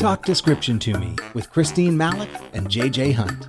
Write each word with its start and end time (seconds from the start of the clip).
Talk 0.00 0.24
Description 0.24 0.78
to 0.78 0.98
Me 0.98 1.14
with 1.34 1.50
Christine 1.50 1.94
Malec 1.94 2.30
and 2.54 2.68
JJ 2.68 3.12
Hunt. 3.12 3.46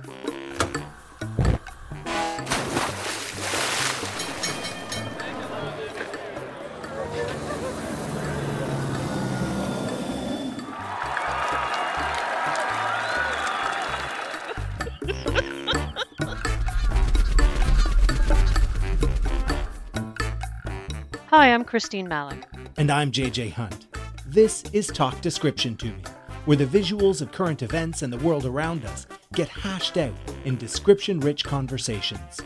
Hi, 21.28 21.54
I'm 21.54 21.64
Christine 21.64 22.06
Malec. 22.06 22.44
And 22.76 22.90
I'm 22.90 23.10
JJ 23.10 23.54
Hunt. 23.54 23.86
This 24.26 24.62
is 24.72 24.86
Talk 24.88 25.20
Description 25.22 25.76
to 25.76 25.86
Me, 25.86 26.02
where 26.44 26.56
the 26.56 26.66
visuals 26.66 27.20
of 27.20 27.32
current 27.32 27.62
events 27.62 28.02
and 28.02 28.12
the 28.12 28.18
world 28.18 28.44
around 28.44 28.84
us 28.84 29.06
get 29.32 29.48
hashed 29.48 29.96
out 29.96 30.14
in 30.44 30.56
description 30.56 31.20
rich 31.20 31.44
conversations. 31.44 32.40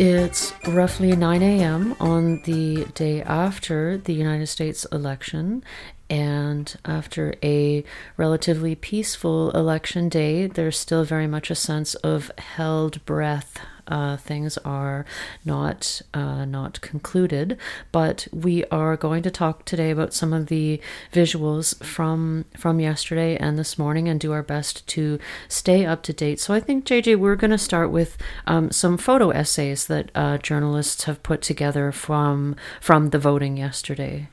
It's 0.00 0.54
roughly 0.68 1.16
9 1.16 1.42
a.m. 1.42 1.96
on 1.98 2.40
the 2.44 2.84
day 2.94 3.20
after 3.22 3.98
the 3.98 4.14
United 4.14 4.46
States 4.46 4.86
election. 4.92 5.64
And 6.08 6.72
after 6.84 7.34
a 7.42 7.82
relatively 8.16 8.76
peaceful 8.76 9.50
election 9.50 10.08
day, 10.08 10.46
there's 10.46 10.78
still 10.78 11.02
very 11.02 11.26
much 11.26 11.50
a 11.50 11.56
sense 11.56 11.96
of 11.96 12.30
held 12.38 13.04
breath 13.06 13.58
uh, 13.88 14.16
things 14.16 14.56
are 14.58 15.04
not 15.44 16.00
uh, 16.14 16.44
not 16.44 16.80
concluded. 16.80 17.58
But 17.92 18.28
we 18.32 18.64
are 18.66 18.96
going 18.96 19.22
to 19.24 19.30
talk 19.30 19.64
today 19.64 19.90
about 19.90 20.14
some 20.14 20.32
of 20.32 20.46
the 20.46 20.80
visuals 21.12 21.82
from 21.84 22.44
from 22.56 22.80
yesterday 22.80 23.36
and 23.36 23.58
this 23.58 23.78
morning, 23.78 24.08
and 24.08 24.20
do 24.20 24.32
our 24.32 24.42
best 24.42 24.86
to 24.88 25.18
stay 25.48 25.84
up 25.84 26.02
to 26.04 26.12
date. 26.12 26.40
So 26.40 26.54
I 26.54 26.60
think 26.60 26.84
JJ, 26.84 27.16
we're 27.16 27.36
going 27.36 27.50
to 27.50 27.58
start 27.58 27.90
with 27.90 28.16
um, 28.46 28.70
some 28.70 28.96
photo 28.96 29.30
essays 29.30 29.86
that 29.86 30.10
uh, 30.14 30.38
journalists 30.38 31.04
have 31.04 31.22
put 31.22 31.42
together 31.42 31.92
from 31.92 32.56
from 32.80 33.10
the 33.10 33.18
voting 33.18 33.56
yesterday. 33.56 34.28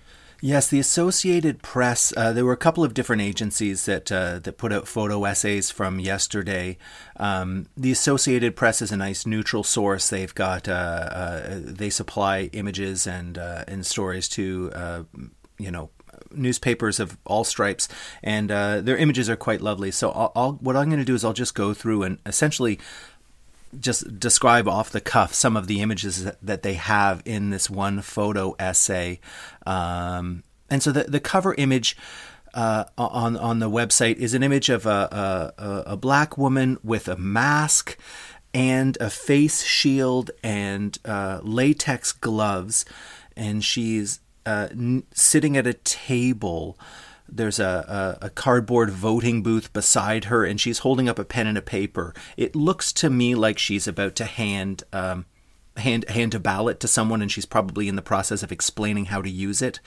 Yes, 0.45 0.67
the 0.67 0.77
Associated 0.77 1.63
Press. 1.63 2.13
Uh, 2.15 2.31
there 2.31 2.45
were 2.45 2.53
a 2.53 2.55
couple 2.55 2.83
of 2.83 2.93
different 2.93 3.23
agencies 3.23 3.85
that 3.85 4.11
uh, 4.11 4.37
that 4.37 4.59
put 4.59 4.71
out 4.71 4.87
photo 4.87 5.25
essays 5.25 5.71
from 5.71 5.99
yesterday. 5.99 6.77
Um, 7.17 7.65
the 7.75 7.91
Associated 7.91 8.55
Press 8.55 8.79
is 8.79 8.91
a 8.91 8.97
nice 8.97 9.25
neutral 9.25 9.63
source. 9.63 10.07
They've 10.07 10.35
got 10.35 10.67
uh, 10.67 10.71
uh 10.71 11.59
they 11.63 11.89
supply 11.89 12.51
images 12.53 13.07
and 13.07 13.39
uh, 13.39 13.63
and 13.67 13.83
stories 13.87 14.29
to 14.37 14.71
uh, 14.75 15.03
you 15.57 15.71
know 15.71 15.89
newspapers 16.29 16.99
of 16.99 17.17
all 17.25 17.43
stripes, 17.43 17.87
and 18.21 18.51
their 18.51 18.97
images 18.97 19.27
are 19.31 19.35
quite 19.35 19.61
lovely. 19.61 19.89
So 19.89 20.11
I'll, 20.11 20.31
I'll, 20.35 20.51
what 20.61 20.75
I'm 20.75 20.89
going 20.89 20.99
to 20.99 21.05
do 21.05 21.15
is 21.15 21.25
I'll 21.25 21.33
just 21.33 21.55
go 21.55 21.73
through 21.73 22.03
and 22.03 22.19
essentially 22.23 22.77
just 23.79 24.19
describe 24.19 24.67
off 24.67 24.89
the 24.89 25.01
cuff 25.01 25.33
some 25.33 25.57
of 25.57 25.67
the 25.67 25.81
images 25.81 26.29
that 26.41 26.63
they 26.63 26.73
have 26.75 27.21
in 27.25 27.49
this 27.49 27.69
one 27.69 28.01
photo 28.01 28.55
essay. 28.59 29.19
Um, 29.65 30.43
and 30.69 30.81
so 30.81 30.91
the, 30.91 31.03
the 31.03 31.19
cover 31.19 31.53
image 31.55 31.97
uh, 32.53 32.85
on 32.97 33.35
on 33.37 33.59
the 33.59 33.69
website 33.69 34.15
is 34.15 34.33
an 34.33 34.41
image 34.41 34.69
of 34.69 34.85
a, 34.85 35.53
a, 35.57 35.91
a 35.91 35.97
black 35.97 36.37
woman 36.37 36.77
with 36.83 37.07
a 37.07 37.17
mask 37.17 37.97
and 38.53 38.97
a 39.01 39.09
face 39.09 39.63
shield 39.63 40.31
and 40.41 40.97
uh, 41.03 41.41
latex 41.43 42.13
gloves, 42.13 42.85
and 43.35 43.63
she's 43.63 44.21
uh, 44.45 44.69
n- 44.71 45.03
sitting 45.13 45.57
at 45.57 45.67
a 45.67 45.73
table 45.73 46.79
there's 47.27 47.59
a, 47.59 48.17
a, 48.21 48.25
a, 48.27 48.29
cardboard 48.29 48.91
voting 48.91 49.43
booth 49.43 49.73
beside 49.73 50.25
her, 50.25 50.45
and 50.45 50.59
she's 50.59 50.79
holding 50.79 51.09
up 51.09 51.19
a 51.19 51.25
pen 51.25 51.47
and 51.47 51.57
a 51.57 51.61
paper. 51.61 52.13
It 52.37 52.55
looks 52.55 52.93
to 52.93 53.09
me 53.09 53.35
like 53.35 53.57
she's 53.57 53.87
about 53.87 54.15
to 54.15 54.25
hand 54.25 54.83
um, 54.93 55.25
hand 55.77 56.07
hand 56.09 56.35
a 56.35 56.39
ballot 56.39 56.79
to 56.81 56.87
someone, 56.87 57.21
and 57.21 57.31
she's 57.31 57.45
probably 57.45 57.87
in 57.87 57.95
the 57.95 58.01
process 58.01 58.43
of 58.43 58.51
explaining 58.51 59.05
how 59.05 59.21
to 59.21 59.29
use 59.29 59.61
it. 59.61 59.79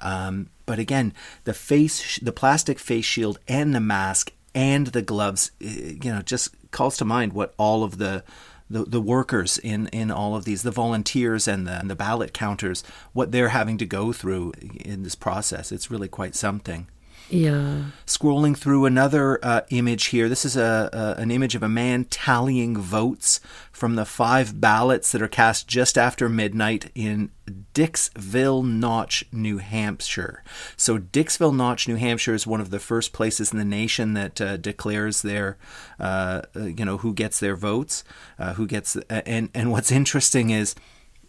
Um, 0.00 0.50
but 0.66 0.78
again, 0.78 1.14
the 1.44 1.54
face, 1.54 2.18
the 2.18 2.32
plastic 2.32 2.78
face 2.78 3.04
shield, 3.04 3.38
and 3.48 3.74
the 3.74 3.80
mask, 3.80 4.32
and 4.54 4.88
the 4.88 5.02
gloves, 5.02 5.52
eh, 5.60 5.94
you 6.02 6.12
know, 6.12 6.22
just 6.22 6.54
calls 6.70 6.96
to 6.98 7.04
mind 7.04 7.32
what 7.32 7.54
all 7.56 7.84
of 7.84 7.98
the 7.98 8.24
the, 8.70 8.84
the 8.84 9.00
workers 9.00 9.58
in, 9.58 9.88
in 9.88 10.10
all 10.10 10.36
of 10.36 10.44
these, 10.44 10.62
the 10.62 10.70
volunteers 10.70 11.48
and 11.48 11.66
the, 11.66 11.78
and 11.80 11.90
the 11.90 11.96
ballot 11.96 12.32
counters, 12.32 12.84
what 13.12 13.32
they're 13.32 13.48
having 13.48 13.76
to 13.78 13.86
go 13.86 14.12
through 14.12 14.52
in 14.60 15.02
this 15.02 15.16
process. 15.16 15.72
It's 15.72 15.90
really 15.90 16.08
quite 16.08 16.36
something. 16.36 16.86
Yeah. 17.30 17.84
Scrolling 18.06 18.56
through 18.56 18.86
another 18.86 19.38
uh, 19.44 19.60
image 19.70 20.06
here. 20.06 20.28
This 20.28 20.44
is 20.44 20.56
a, 20.56 20.90
a, 20.92 21.20
an 21.20 21.30
image 21.30 21.54
of 21.54 21.62
a 21.62 21.68
man 21.68 22.04
tallying 22.04 22.76
votes 22.76 23.40
from 23.70 23.94
the 23.94 24.04
five 24.04 24.60
ballots 24.60 25.12
that 25.12 25.22
are 25.22 25.28
cast 25.28 25.68
just 25.68 25.96
after 25.96 26.28
midnight 26.28 26.90
in 26.94 27.30
Dixville 27.72 28.64
Notch, 28.64 29.24
New 29.32 29.58
Hampshire. 29.58 30.42
So 30.76 30.98
Dixville 30.98 31.54
Notch, 31.54 31.86
New 31.86 31.96
Hampshire 31.96 32.34
is 32.34 32.46
one 32.46 32.60
of 32.60 32.70
the 32.70 32.80
first 32.80 33.12
places 33.12 33.52
in 33.52 33.58
the 33.58 33.64
nation 33.64 34.14
that 34.14 34.40
uh, 34.40 34.56
declares 34.56 35.22
their, 35.22 35.56
uh, 36.00 36.42
uh 36.56 36.64
you 36.64 36.84
know, 36.84 36.98
who 36.98 37.14
gets 37.14 37.38
their 37.38 37.56
votes, 37.56 38.02
uh, 38.38 38.54
who 38.54 38.66
gets, 38.66 38.96
and 39.08 39.50
and 39.54 39.70
what's 39.70 39.92
interesting 39.92 40.50
is 40.50 40.74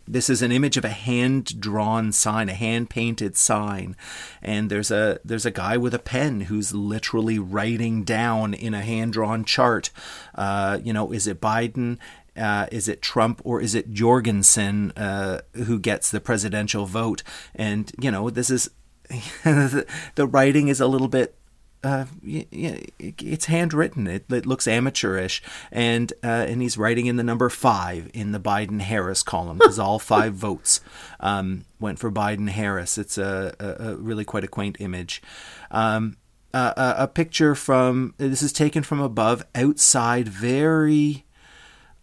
this 0.08 0.30
is 0.30 0.42
an 0.42 0.52
image 0.52 0.78
of 0.78 0.86
a 0.86 0.90
hand 0.90 1.60
drawn 1.60 2.12
sign, 2.12 2.50
a 2.50 2.54
hand 2.54 2.90
painted 2.90 3.38
sign, 3.38 3.96
and 4.42 4.70
there's 4.70 4.92
a 4.92 5.20
there's 5.24 5.46
a 5.46 5.52
guy 5.52 5.78
with 5.78 5.94
a 5.94 6.00
pen 6.00 6.42
who's 6.42 6.74
literally 6.74 7.40
writing 7.40 8.04
down 8.04 8.54
in 8.54 8.74
a 8.74 8.82
hand 8.82 9.14
drawn 9.14 9.46
chart. 9.46 9.90
Uh, 10.36 10.80
you 10.84 10.94
know, 10.94 11.12
is 11.12 11.28
it 11.28 11.42
Biden? 11.42 11.98
Uh, 12.36 12.66
is 12.72 12.88
it 12.88 13.02
Trump 13.02 13.42
or 13.44 13.60
is 13.60 13.76
it 13.76 13.92
Jorgensen 13.92 14.92
uh, 14.92 15.42
who 15.54 15.80
gets 15.80 16.10
the 16.10 16.22
presidential 16.22 16.86
vote? 16.86 17.24
And 17.54 17.92
you 18.00 18.10
know, 18.10 18.30
this 18.30 18.50
is 18.50 18.70
the 19.44 20.28
writing 20.30 20.70
is 20.70 20.80
a 20.80 20.88
little 20.88 21.10
bit 21.10 21.36
uh, 21.84 22.06
it's 22.24 23.46
handwritten. 23.46 24.08
It, 24.08 24.26
it, 24.32 24.46
looks 24.46 24.68
amateurish, 24.68 25.42
and 25.72 26.14
uh, 26.24 26.46
and 26.48 26.62
he's 26.62 26.78
writing 26.78 27.08
in 27.08 27.16
the 27.16 27.24
number 27.24 27.50
five 27.50 28.10
in 28.14 28.32
the 28.32 28.40
Biden 28.40 28.82
Harris 28.82 29.24
column 29.24 29.58
because 29.58 29.80
all 29.80 29.98
five 30.00 30.36
votes 30.36 30.82
um, 31.20 31.66
went 31.80 31.98
for 31.98 32.12
Biden 32.12 32.50
Harris. 32.50 32.98
It's 32.98 33.18
a, 33.18 33.56
a, 33.60 33.90
a, 33.90 33.96
really 33.96 34.26
quite 34.26 34.44
a 34.44 34.48
quaint 34.48 34.78
image. 34.80 35.24
Um, 35.72 36.18
a, 36.54 36.96
a 37.00 37.08
picture 37.08 37.56
from 37.56 38.14
this 38.18 38.44
is 38.44 38.54
taken 38.54 38.84
from 38.84 39.00
above, 39.00 39.44
outside, 39.56 40.28
very. 40.28 41.26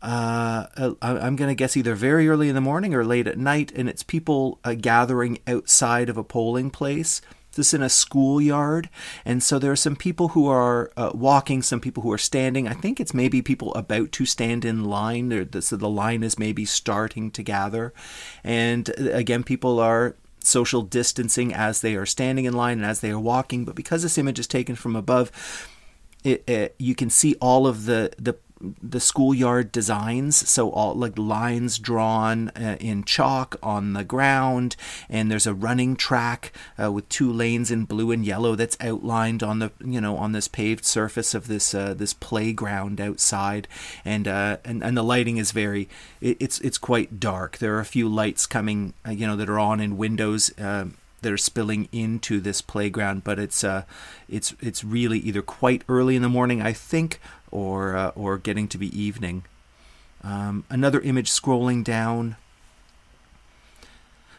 Uh, 0.01 0.67
uh 0.77 0.95
I'm 1.03 1.35
going 1.35 1.51
to 1.51 1.57
guess 1.57 1.77
either 1.77 1.97
very 1.97 2.29
early 2.29 2.49
in 2.49 2.55
the 2.55 2.61
morning 2.61 2.95
or 2.95 3.05
late 3.05 3.27
at 3.27 3.39
night, 3.39 3.73
and 3.75 3.89
it's 3.89 4.03
people 4.03 4.61
uh, 4.65 4.75
gathering 4.75 5.39
outside 5.47 6.09
of 6.09 6.17
a 6.17 6.25
polling 6.25 6.71
place 6.71 7.21
this 7.59 7.75
in 7.75 7.83
a 7.83 7.91
schoolyard, 7.91 8.89
and 9.27 9.43
so 9.43 9.59
there 9.59 9.71
are 9.71 9.77
some 9.77 9.97
people 9.97 10.29
who 10.29 10.47
are 10.49 10.91
uh, 10.97 11.11
walking, 11.13 11.61
some 11.61 11.81
people 11.81 12.03
who 12.03 12.13
are 12.13 12.19
standing. 12.19 12.67
I 12.67 12.73
think 12.73 12.99
it's 12.99 13.13
maybe 13.13 13.43
people 13.43 13.75
about 13.75 14.13
to 14.13 14.25
stand 14.25 14.65
in 14.65 14.85
line. 14.85 15.31
Or 15.33 15.61
so 15.61 15.77
the 15.77 15.89
line 15.89 16.23
is 16.23 16.39
maybe 16.39 16.65
starting 16.65 17.31
to 17.33 17.43
gather, 17.43 17.93
and 18.43 18.89
uh, 18.99 19.11
again, 19.13 19.45
people 19.45 19.79
are 19.79 20.17
social 20.41 20.83
distancing 20.83 21.53
as 21.53 21.83
they 21.83 21.95
are 21.95 22.07
standing 22.07 22.47
in 22.47 22.55
line 22.55 22.79
and 22.79 22.87
as 22.87 23.01
they 23.01 23.11
are 23.11 23.19
walking. 23.19 23.67
But 23.67 23.75
because 23.75 24.03
this 24.03 24.17
image 24.17 24.39
is 24.39 24.47
taken 24.47 24.77
from 24.77 24.97
above, 24.97 25.31
it, 26.25 26.49
it, 26.49 26.75
you 26.79 26.95
can 26.95 27.11
see 27.11 27.37
all 27.41 27.67
of 27.67 27.85
the 27.85 28.13
the 28.19 28.35
the 28.61 29.01
schoolyard 29.01 29.73
designs. 29.73 30.49
So 30.49 30.71
all 30.71 30.95
like 30.95 31.17
lines 31.17 31.79
drawn 31.79 32.49
uh, 32.51 32.77
in 32.81 33.05
chalk 33.05 33.57
on 33.63 33.93
the 33.93 34.05
ground 34.05 34.77
and 35.09 35.31
there's 35.31 35.47
a 35.47 35.55
running 35.55 35.97
track 35.97 36.53
uh, 36.81 36.91
with 36.93 37.09
two 37.09 37.33
lanes 37.33 37.71
in 37.71 37.85
blue 37.85 38.11
and 38.11 38.25
yellow 38.25 38.55
that's 38.55 38.77
outlined 38.81 39.43
on 39.43 39.59
the 39.59 39.71
you 39.85 40.01
know 40.01 40.17
on 40.17 40.33
this 40.33 40.49
paved 40.49 40.85
surface 40.85 41.35
of 41.35 41.47
this 41.47 41.75
uh, 41.75 41.95
this 41.95 42.13
playground 42.13 43.01
outside. 43.01 43.69
And 44.05 44.27
uh, 44.27 44.59
and 44.65 44.83
and 44.83 44.97
the 44.97 45.03
lighting 45.03 45.37
is 45.37 45.53
very 45.53 45.89
it, 46.21 46.37
it's 46.41 46.61
it's 46.61 46.79
quite 46.79 47.21
dark. 47.21 47.59
There 47.59 47.75
are 47.77 47.81
a 47.81 47.85
few 47.85 48.09
lights 48.09 48.47
coming 48.47 48.95
uh, 49.07 49.11
you 49.11 49.27
know 49.27 49.37
that 49.37 49.49
are 49.49 49.59
on 49.59 49.81
in 49.81 49.97
windows 49.97 50.53
um, 50.59 50.97
that 51.23 51.33
are 51.33 51.39
spilling 51.39 51.89
into 51.93 52.41
this 52.41 52.61
playground, 52.63 53.25
but 53.25 53.39
it's 53.39 53.65
uh, 53.65 53.83
it's 54.29 54.55
it's 54.61 54.85
really 54.85 55.19
either 55.19 55.43
quite 55.43 55.83
early 55.89 56.17
in 56.17 56.23
the 56.23 56.29
morning, 56.29 56.63
I 56.63 56.73
think, 56.73 57.21
or 57.51 57.97
uh, 57.97 58.13
or 58.15 58.39
getting 58.39 58.69
to 58.69 58.79
be 58.79 58.99
evening. 58.99 59.45
Um, 60.23 60.65
another 60.69 61.01
image 61.01 61.31
scrolling 61.31 61.85
down. 61.85 62.37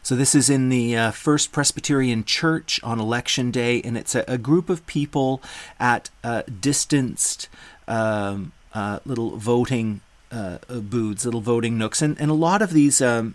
So 0.02 0.16
this 0.16 0.34
is 0.34 0.48
in 0.48 0.70
the 0.70 0.96
uh, 0.96 1.10
First 1.10 1.52
Presbyterian 1.52 2.24
Church 2.24 2.80
on 2.82 2.98
Election 2.98 3.50
Day, 3.50 3.82
and 3.82 3.98
it's 3.98 4.14
a, 4.14 4.24
a 4.26 4.38
group 4.38 4.70
of 4.70 4.86
people 4.86 5.42
at 5.78 6.10
uh, 6.24 6.42
distanced 6.60 7.48
um, 7.86 8.52
uh, 8.72 9.00
little 9.04 9.36
voting 9.36 10.00
uh, 10.32 10.58
booths, 10.68 11.24
little 11.24 11.40
voting 11.40 11.76
nooks, 11.76 12.00
and, 12.00 12.18
and 12.20 12.30
a 12.30 12.34
lot 12.34 12.62
of 12.62 12.72
these 12.72 13.02
um, 13.02 13.34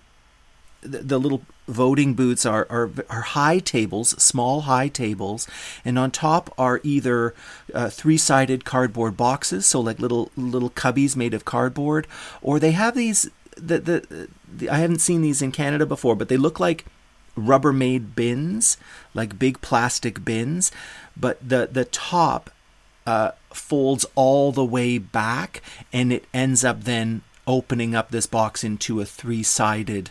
the, 0.81 0.99
the 0.99 1.19
little 1.19 1.41
voting 1.67 2.13
booths 2.13 2.45
are, 2.45 2.67
are 2.69 2.89
are 3.09 3.21
high 3.21 3.59
tables, 3.59 4.09
small 4.21 4.61
high 4.61 4.87
tables, 4.87 5.47
and 5.83 5.97
on 5.97 6.11
top 6.11 6.53
are 6.57 6.79
either 6.83 7.33
uh, 7.73 7.89
three-sided 7.89 8.65
cardboard 8.65 9.17
boxes, 9.17 9.65
so 9.65 9.79
like 9.79 9.99
little 9.99 10.31
little 10.37 10.69
cubbies 10.69 11.15
made 11.15 11.33
of 11.33 11.45
cardboard, 11.45 12.07
or 12.41 12.59
they 12.59 12.71
have 12.71 12.95
these. 12.95 13.29
The, 13.57 13.79
the, 13.79 14.27
the 14.53 14.69
I 14.69 14.77
haven't 14.77 14.99
seen 14.99 15.21
these 15.21 15.41
in 15.41 15.53
Canada 15.53 15.85
before, 15.85 16.15
but 16.15 16.27
they 16.27 16.35
look 16.35 16.59
like 16.59 16.85
Rubbermaid 17.37 18.13
bins, 18.13 18.77
like 19.13 19.39
big 19.39 19.61
plastic 19.61 20.25
bins, 20.25 20.71
but 21.15 21.37
the 21.47 21.69
the 21.71 21.85
top 21.85 22.49
uh, 23.05 23.31
folds 23.53 24.05
all 24.15 24.51
the 24.51 24.65
way 24.65 24.97
back, 24.97 25.61
and 25.93 26.11
it 26.11 26.25
ends 26.33 26.63
up 26.63 26.83
then 26.83 27.21
opening 27.47 27.95
up 27.95 28.09
this 28.09 28.25
box 28.25 28.63
into 28.63 28.99
a 28.99 29.05
three-sided 29.05 30.09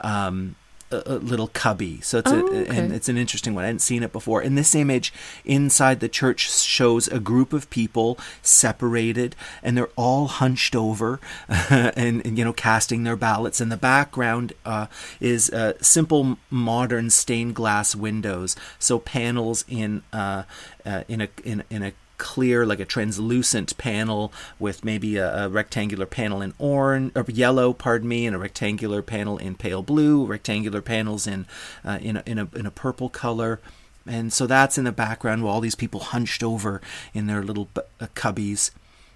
um, 0.00 0.56
a, 0.92 1.18
little 1.18 1.48
cubby. 1.48 2.00
So 2.00 2.18
it's 2.18 2.30
Oh, 2.30 2.46
a, 2.46 2.60
okay. 2.62 2.76
and 2.76 2.92
it's 2.92 3.08
an 3.08 3.16
interesting 3.16 3.54
one. 3.54 3.64
I 3.64 3.68
hadn't 3.68 3.80
seen 3.80 4.02
it 4.02 4.12
before. 4.12 4.40
And 4.40 4.56
this 4.56 4.74
image, 4.74 5.12
inside 5.44 6.00
the 6.00 6.08
church 6.08 6.50
shows 6.50 7.08
a 7.08 7.18
group 7.20 7.52
of 7.52 7.68
people 7.70 8.18
separated, 8.42 9.34
and 9.62 9.76
they're 9.76 9.90
all 9.96 10.26
hunched 10.26 10.74
over, 10.76 11.20
and, 11.48 12.24
and, 12.24 12.38
you 12.38 12.44
know 12.44 12.52
casting 12.52 13.04
their 13.04 13.16
ballots. 13.16 13.60
And 13.60 13.70
the 13.70 13.76
background 13.76 14.52
uh, 14.64 14.86
is 15.20 15.50
uh, 15.50 15.74
simple 15.80 16.38
modern 16.50 17.10
stained 17.10 17.54
glass 17.54 17.94
windows, 17.94 18.56
so 18.78 18.98
panels 18.98 19.64
in 19.68 20.02
uh, 20.12 20.44
uh, 20.84 21.04
in 21.08 21.20
a 21.20 21.28
in, 21.44 21.64
in 21.70 21.82
a 21.82 21.92
clear, 22.18 22.64
like 22.64 22.80
a 22.80 22.84
translucent 22.84 23.76
panel 23.78 24.32
with 24.58 24.84
maybe 24.84 25.16
a, 25.16 25.44
a 25.44 25.48
rectangular 25.48 26.06
panel 26.06 26.42
in 26.42 26.54
orange 26.58 27.12
or 27.14 27.24
yellow, 27.28 27.72
pardon 27.72 28.08
me, 28.08 28.26
and 28.26 28.36
a 28.36 28.38
rectangular 28.38 29.02
panel 29.02 29.38
in 29.38 29.54
pale 29.54 29.82
blue, 29.82 30.24
rectangular 30.24 30.80
panels 30.80 31.26
in 31.26 31.46
uh, 31.84 31.98
in 32.00 32.16
a, 32.16 32.22
in 32.26 32.38
a 32.38 32.48
in 32.54 32.66
a 32.66 32.70
purple 32.70 33.08
color. 33.08 33.60
And 34.06 34.32
so 34.32 34.46
that's 34.46 34.78
in 34.78 34.84
the 34.84 34.92
background 34.92 35.42
while 35.42 35.54
all 35.54 35.60
these 35.60 35.74
people 35.74 36.00
hunched 36.00 36.42
over 36.42 36.80
in 37.14 37.26
their 37.26 37.42
little 37.42 37.68
bu- 37.72 37.82
uh, 38.00 38.06
cubbies. 38.14 38.70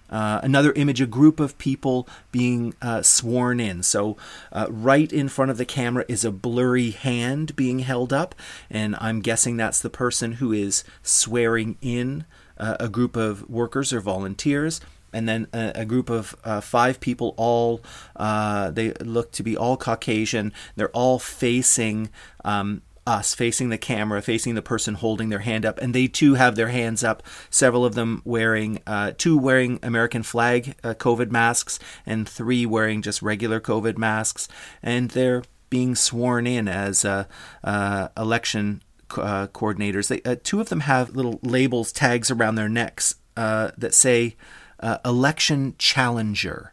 Uh, 0.09 0.41
another 0.45 0.73
image, 0.75 1.01
a 1.01 1.07
group 1.07 1.41
of 1.41 1.59
people 1.59 2.09
being 2.31 2.75
uh, 2.81 3.03
sworn 3.03 3.59
in. 3.59 3.83
So, 3.83 4.17
uh, 4.53 4.67
right 4.71 5.13
in 5.13 5.29
front 5.29 5.51
of 5.51 5.59
the 5.59 5.65
camera 5.65 6.05
is 6.07 6.25
a 6.25 6.31
blurry 6.31 6.91
hand 6.91 7.57
being 7.57 7.81
held 7.81 8.13
up, 8.13 8.35
and 8.71 8.95
I'm 9.01 9.21
guessing 9.21 9.57
that's 9.57 9.81
the 9.81 9.91
person 9.91 10.35
who 10.35 10.53
is 10.53 10.85
swearing 11.03 11.77
in 11.83 12.25
uh, 12.59 12.77
a 12.81 12.89
group 12.89 13.17
of 13.17 13.49
workers 13.49 13.93
or 13.93 14.01
volunteers. 14.01 14.81
And 15.13 15.29
then 15.29 15.47
a, 15.53 15.73
a 15.77 15.85
group 15.85 16.11
of 16.11 16.37
uh, 16.45 16.61
five 16.61 17.01
people, 17.01 17.35
all 17.37 17.81
uh, 18.17 18.71
they 18.71 18.93
look 18.93 19.33
to 19.33 19.43
be 19.43 19.57
all 19.57 19.77
Caucasian. 19.77 20.53
They're 20.75 20.91
all 20.91 21.19
facing 21.19 22.11
um, 22.45 22.83
us, 23.07 23.35
facing 23.35 23.69
the 23.69 23.79
camera, 23.79 24.21
facing 24.21 24.57
the 24.57 24.63
person 24.63 24.95
holding 24.95 25.29
their 25.29 25.39
hand 25.39 25.65
up, 25.65 25.79
and 25.79 25.95
they 25.95 26.09
too 26.09 26.35
have 26.35 26.57
their 26.57 26.69
hands 26.69 27.05
up. 27.05 27.23
Several 27.51 27.85
of 27.85 27.95
them 27.95 28.21
wearing, 28.25 28.81
uh, 28.87 29.13
two 29.17 29.39
wearing 29.39 29.79
American 29.83 30.23
flag 30.23 30.75
uh, 30.83 30.95
COVID 30.95 31.31
masks, 31.31 31.79
and 32.05 32.29
three 32.29 32.67
wearing 32.67 33.01
just 33.03 33.23
regular 33.23 33.61
COVID 33.61 33.97
masks, 33.97 34.49
and 34.83 35.11
they're 35.11 35.45
being 35.71 35.95
sworn 35.95 36.47
in 36.47 36.69
as 36.69 37.05
uh, 37.05 37.25
uh, 37.63 38.09
election 38.17 38.83
uh, 39.13 39.47
coordinators. 39.49 40.09
They, 40.09 40.23
uh, 40.23 40.37
two 40.43 40.61
of 40.61 40.69
them 40.69 40.81
have 40.81 41.17
little 41.17 41.39
labels, 41.43 41.93
tags 41.93 42.31
around 42.31 42.55
their 42.57 42.69
necks 42.69 43.17
uh, 43.37 43.71
that 43.77 43.95
say 43.95 44.37
uh, 44.81 44.99
"election 45.05 45.75
challenger," 45.79 46.73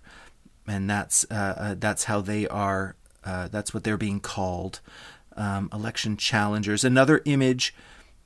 and 0.68 0.90
that's 0.90 1.26
uh, 1.30 1.56
uh, 1.58 1.76
that's 1.78 2.06
how 2.06 2.22
they 2.22 2.48
are. 2.48 2.96
That's 3.24 3.74
what 3.74 3.84
they're 3.84 3.98
being 3.98 4.20
called 4.20 4.82
um, 5.38 5.70
election 5.74 6.18
challengers. 6.18 6.84
Another 6.84 7.22
image. 7.26 7.74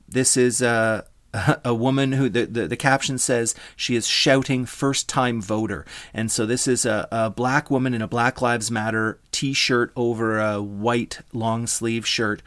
This 0.08 0.36
is 0.36 0.62
uh, 0.62 1.02
a 1.64 1.74
woman 1.74 2.12
who 2.12 2.28
the, 2.28 2.46
the, 2.46 2.68
the 2.68 2.76
caption 2.76 3.18
says 3.18 3.54
she 3.76 3.94
is 3.94 4.06
shouting 4.06 4.64
first 4.66 5.08
time 5.08 5.40
voter. 5.40 5.84
And 6.14 6.30
so 6.30 6.46
this 6.46 6.66
is 6.66 6.86
a, 6.86 7.08
a 7.10 7.30
black 7.30 7.70
woman 7.70 7.94
in 7.94 8.02
a 8.02 8.08
Black 8.08 8.40
Lives 8.40 8.70
Matter 8.70 9.20
t 9.32 9.52
shirt 9.52 9.92
over 9.96 10.38
a 10.38 10.62
white 10.62 11.20
long 11.32 11.66
sleeve 11.66 12.06
shirt. 12.06 12.42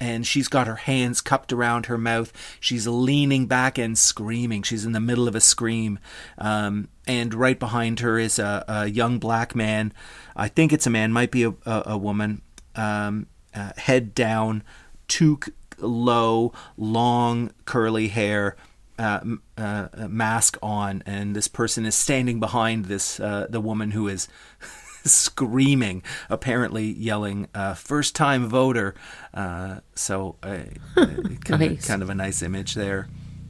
And 0.00 0.26
she's 0.26 0.48
got 0.48 0.66
her 0.66 0.76
hands 0.76 1.20
cupped 1.20 1.52
around 1.52 1.86
her 1.86 1.98
mouth. 1.98 2.32
She's 2.58 2.86
leaning 2.86 3.46
back 3.46 3.76
and 3.76 3.98
screaming. 3.98 4.62
She's 4.62 4.86
in 4.86 4.92
the 4.92 5.00
middle 5.00 5.28
of 5.28 5.34
a 5.34 5.40
scream. 5.40 5.98
Um, 6.38 6.88
and 7.06 7.34
right 7.34 7.58
behind 7.58 8.00
her 8.00 8.18
is 8.18 8.38
a, 8.38 8.64
a 8.66 8.86
young 8.86 9.18
black 9.18 9.54
man. 9.54 9.92
I 10.34 10.48
think 10.48 10.72
it's 10.72 10.86
a 10.86 10.90
man, 10.90 11.12
might 11.12 11.30
be 11.30 11.44
a, 11.44 11.50
a, 11.66 11.82
a 11.86 11.98
woman. 11.98 12.40
Um, 12.74 13.26
uh, 13.54 13.72
head 13.76 14.14
down, 14.14 14.62
toque 15.08 15.50
low, 15.78 16.52
long 16.76 17.52
curly 17.64 18.08
hair, 18.08 18.56
uh, 18.98 19.20
uh, 19.56 19.88
mask 20.08 20.58
on, 20.62 21.02
and 21.06 21.34
this 21.34 21.48
person 21.48 21.86
is 21.86 21.94
standing 21.94 22.38
behind 22.38 22.84
this 22.84 23.18
uh, 23.18 23.46
the 23.48 23.60
woman 23.60 23.92
who 23.92 24.08
is 24.08 24.28
screaming, 25.08 26.02
apparently 26.28 26.84
yelling 26.92 27.48
uh, 27.54 27.74
"first 27.74 28.14
time 28.14 28.46
voter." 28.48 28.94
Uh, 29.34 29.80
so 29.94 30.36
uh, 30.42 30.58
kind, 30.96 31.60
Nice. 31.60 31.70
of, 31.72 31.82
kind 31.86 32.02
of 32.02 32.10
a 32.10 32.14
nice 32.14 32.42
image 32.42 32.74
there. 32.74 33.08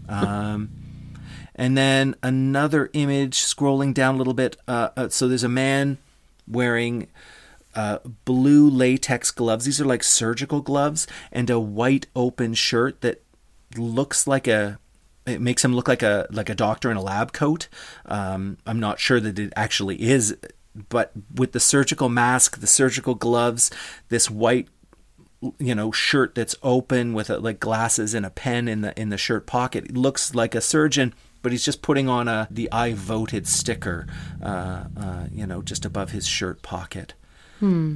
Um, 0.09 0.71
and 1.55 1.77
then 1.77 2.15
another 2.23 2.91
image 2.95 3.37
scrolling 3.39 3.93
down 3.95 4.15
a 4.15 4.19
little 4.19 4.35
bit. 4.35 4.57
Uh, 4.67 4.89
uh, 4.97 5.09
so 5.09 5.29
there's 5.29 5.45
a 5.45 5.49
man 5.49 5.99
wearing 6.49 7.07
uh, 7.75 7.99
blue 8.25 8.69
latex 8.69 9.31
gloves. 9.31 9.65
These 9.67 9.81
are 9.81 9.85
like 9.85 10.03
surgical 10.03 10.61
gloves, 10.63 11.07
and 11.31 11.49
a 11.51 11.61
white 11.61 12.07
open 12.17 12.55
shirt 12.55 13.01
that 13.03 13.23
looks 13.77 14.27
like 14.27 14.49
a. 14.49 14.79
It 15.27 15.41
makes 15.41 15.65
him 15.65 15.75
look 15.77 15.87
like 15.87 16.03
a 16.03 16.27
like 16.31 16.49
a 16.49 16.55
doctor 16.55 16.91
in 16.91 16.97
a 16.97 17.03
lab 17.03 17.33
coat. 17.33 17.69
Um, 18.07 18.57
I'm 18.67 18.81
not 18.81 18.99
sure 18.99 19.21
that 19.21 19.39
it 19.39 19.53
actually 19.55 20.03
is, 20.03 20.35
but 20.75 21.13
with 21.35 21.53
the 21.53 21.61
surgical 21.61 22.09
mask, 22.09 22.61
the 22.61 22.67
surgical 22.67 23.15
gloves, 23.15 23.71
this 24.09 24.31
white 24.31 24.69
you 25.59 25.75
know 25.75 25.91
shirt 25.91 26.35
that's 26.35 26.55
open 26.63 27.15
with 27.15 27.31
a, 27.31 27.39
like 27.39 27.59
glasses 27.61 28.13
and 28.13 28.27
a 28.27 28.31
pen 28.31 28.69
in 28.69 28.83
the 28.83 29.01
in 29.01 29.09
the 29.09 29.17
shirt 29.17 29.47
pocket 29.47 29.87
it 29.87 29.97
looks 29.97 30.35
like 30.35 30.55
a 30.55 30.61
surgeon 30.61 31.15
but 31.41 31.51
he's 31.51 31.65
just 31.65 31.81
putting 31.81 32.09
on 32.11 32.29
a 32.29 32.47
the 32.51 32.71
i 32.71 32.93
voted 32.93 33.47
sticker 33.47 34.07
uh, 34.43 34.85
uh, 34.97 35.25
you 35.33 35.47
know 35.47 35.63
just 35.63 35.85
above 35.85 36.11
his 36.11 36.27
shirt 36.27 36.61
pocket. 36.63 37.15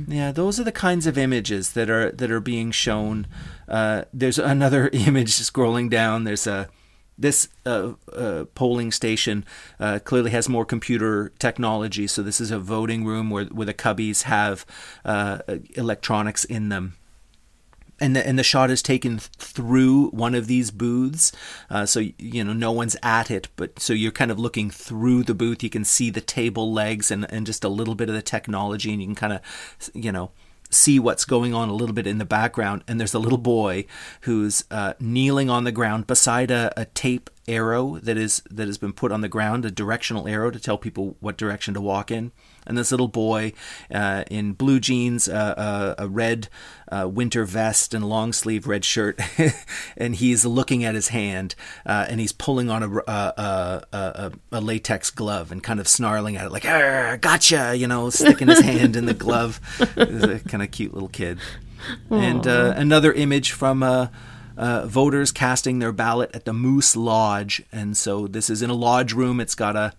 Yeah 0.09 0.33
those 0.33 0.61
are 0.61 0.65
the 0.65 0.73
kinds 0.73 1.07
of 1.07 1.17
images 1.19 1.73
that 1.73 1.89
are 1.91 2.11
that 2.13 2.31
are 2.31 2.41
being 2.41 2.71
shown. 2.71 3.27
Uh, 3.69 4.05
there's 4.13 4.39
another 4.39 4.89
image 4.93 5.33
scrolling 5.33 5.89
down. 5.91 6.25
There's 6.25 6.47
a 6.47 6.69
this 7.17 7.49
uh, 7.65 7.93
uh, 8.13 8.45
polling 8.55 8.91
station 8.91 9.45
uh, 9.79 9.99
clearly 10.05 10.31
has 10.31 10.49
more 10.49 10.65
computer 10.65 11.33
technology. 11.39 12.07
So 12.07 12.23
this 12.23 12.41
is 12.41 12.51
a 12.51 12.59
voting 12.59 13.05
room 13.05 13.31
where 13.31 13.45
where 13.47 13.67
the 13.67 13.75
cubbies 13.75 14.23
have 14.23 14.67
uh, 15.05 15.39
electronics 15.77 16.45
in 16.45 16.69
them. 16.69 16.97
And 18.01 18.17
the, 18.17 18.27
and 18.27 18.37
the 18.37 18.43
shot 18.43 18.73
is 18.73 18.83
taken 18.83 19.21
through 19.21 20.09
one 20.09 20.35
of 20.35 20.49
these 20.49 20.73
booths, 20.73 21.31
uh, 21.71 21.87
so 21.87 22.01
you 22.19 22.43
know 22.43 22.53
no 22.53 22.73
one's 22.73 22.97
at 23.05 23.31
it, 23.31 23.47
but 23.55 23.79
so 23.79 23.93
you're 23.93 24.11
kind 24.11 24.33
of 24.33 24.39
looking 24.39 24.69
through 24.69 25.23
the 25.23 25.33
booth. 25.33 25.63
You 25.63 25.71
can 25.71 25.85
see 25.85 26.11
the 26.11 26.21
table 26.21 26.73
legs 26.73 27.13
and, 27.13 27.25
and 27.31 27.47
just 27.47 27.63
a 27.63 27.69
little 27.69 27.95
bit 27.95 28.09
of 28.09 28.17
the 28.17 28.21
technology, 28.21 28.93
and 28.93 29.01
you 29.01 29.07
can 29.07 29.15
kind 29.15 29.33
of 29.33 29.41
you 29.95 30.11
know 30.11 30.33
see 30.75 30.99
what's 30.99 31.25
going 31.25 31.55
on 31.55 31.69
a 31.69 31.75
little 31.75 31.95
bit 31.95 32.07
in 32.07 32.19
the 32.19 32.25
background. 32.25 32.85
And 32.87 32.99
there's 32.99 33.15
a 33.15 33.19
little 33.19 33.39
boy 33.39 33.87
who's 34.23 34.65
uh, 34.71 34.95
kneeling 35.01 35.51
on 35.51 35.65
the 35.65 35.73
ground 35.73 36.07
beside 36.07 36.51
a, 36.51 36.73
a 36.77 36.85
tape 36.87 37.31
arrow 37.47 37.99
that 37.99 38.17
is 38.17 38.43
that 38.51 38.67
has 38.67 38.79
been 38.79 38.93
put 38.93 39.13
on 39.13 39.21
the 39.21 39.29
ground, 39.29 39.65
a 39.65 39.71
directional 39.71 40.27
arrow 40.27 40.51
to 40.51 40.61
tell 40.61 40.79
people 40.79 41.17
what 41.21 41.37
direction 41.37 41.75
to 41.75 41.81
walk 41.81 42.11
in. 42.11 42.33
And 42.67 42.77
this 42.79 42.91
little 42.91 43.09
boy 43.09 43.53
uh, 43.93 44.25
in 44.31 44.53
blue 44.53 44.81
jeans, 44.81 45.29
uh, 45.29 45.95
a, 45.99 46.05
a 46.05 46.09
red 46.09 46.49
uh, 46.91 47.09
winter 47.09 47.45
vest, 47.45 47.95
and 47.95 48.09
long 48.09 48.33
sleeve 48.33 48.67
red 48.67 48.85
shirt, 48.85 49.21
and 49.97 50.15
he's 50.17 50.45
looking 50.45 50.85
at 50.85 50.95
his 50.95 51.09
hand, 51.09 51.55
uh, 51.87 52.07
and 52.09 52.21
he's 52.21 52.33
pulling 52.33 52.71
on 52.71 52.83
a, 52.83 52.89
a, 52.89 53.03
a, 53.11 53.85
a, 53.93 54.33
a 54.53 54.61
latex 54.61 55.11
glove 55.11 55.51
and 55.51 55.63
kind 55.63 55.81
of 55.81 55.89
snarling 55.89 56.37
at 56.37 56.47
it 56.47 56.53
like 56.53 56.65
"Gotcha!" 57.21 57.77
You 57.77 57.87
know, 57.87 58.11
sticking 58.11 58.49
his 58.49 58.61
hand 58.61 58.97
in 58.97 59.07
the 59.07 59.15
glove. 59.15 59.61
He's 59.95 60.23
a 60.23 60.39
kind 60.41 60.63
of 60.63 60.71
cute 60.71 60.95
little 60.95 61.09
kid. 61.09 61.39
And 62.11 62.47
uh, 62.47 62.75
another 62.77 63.13
image 63.13 63.53
from. 63.53 63.83
Uh, 63.83 64.09
uh, 64.57 64.87
voters 64.87 65.33
casting 65.33 65.81
their 65.81 65.91
ballot 65.91 66.31
at 66.33 66.45
the 66.45 66.53
Moose 66.53 66.95
Lodge, 66.95 67.63
and 67.73 67.97
so 67.97 68.29
this 68.29 68.49
is 68.49 68.63
in 68.63 68.71
a 68.71 68.75
lodge 68.75 69.13
room. 69.13 69.41
It's 69.41 69.57
got 69.57 69.75
a, 69.75 69.93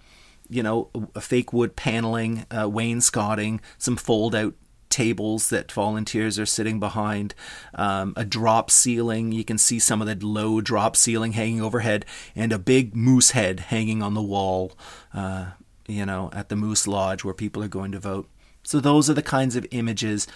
you 0.50 0.62
know, 0.64 0.90
a 1.16 1.22
fake 1.22 1.52
wood 1.54 1.76
paneling, 1.76 2.46
uh, 2.52 2.70
wainscoting, 2.70 3.62
some 3.78 3.96
fold-out 3.96 4.54
tables 4.90 5.50
that 5.50 5.72
volunteers 5.72 6.40
are 6.40 6.46
sitting 6.46 6.80
behind, 6.80 7.34
um, 7.74 8.14
a 8.16 8.24
drop 8.24 8.72
ceiling. 8.72 9.32
You 9.32 9.44
can 9.44 9.58
see 9.58 9.80
some 9.80 10.02
of 10.02 10.08
the 10.08 10.26
low 10.26 10.62
drop 10.62 10.96
ceiling 10.96 11.34
hanging 11.34 11.62
overhead, 11.62 12.06
and 12.36 12.54
a 12.54 12.60
big 12.60 12.96
moose 12.96 13.32
head 13.32 13.60
hanging 13.60 14.02
on 14.02 14.14
the 14.14 14.22
wall. 14.22 14.72
Uh, 15.14 15.48
you 15.88 16.06
know, 16.06 16.30
at 16.34 16.50
the 16.50 16.56
Moose 16.56 16.88
Lodge 16.88 17.24
where 17.24 17.34
people 17.34 17.64
are 17.64 17.68
going 17.68 17.92
to 17.92 18.00
vote. 18.00 18.28
So 18.64 18.80
those 18.80 19.08
are 19.10 19.14
the 19.14 19.22
kinds 19.22 19.56
of 19.56 19.68
images 19.72 20.28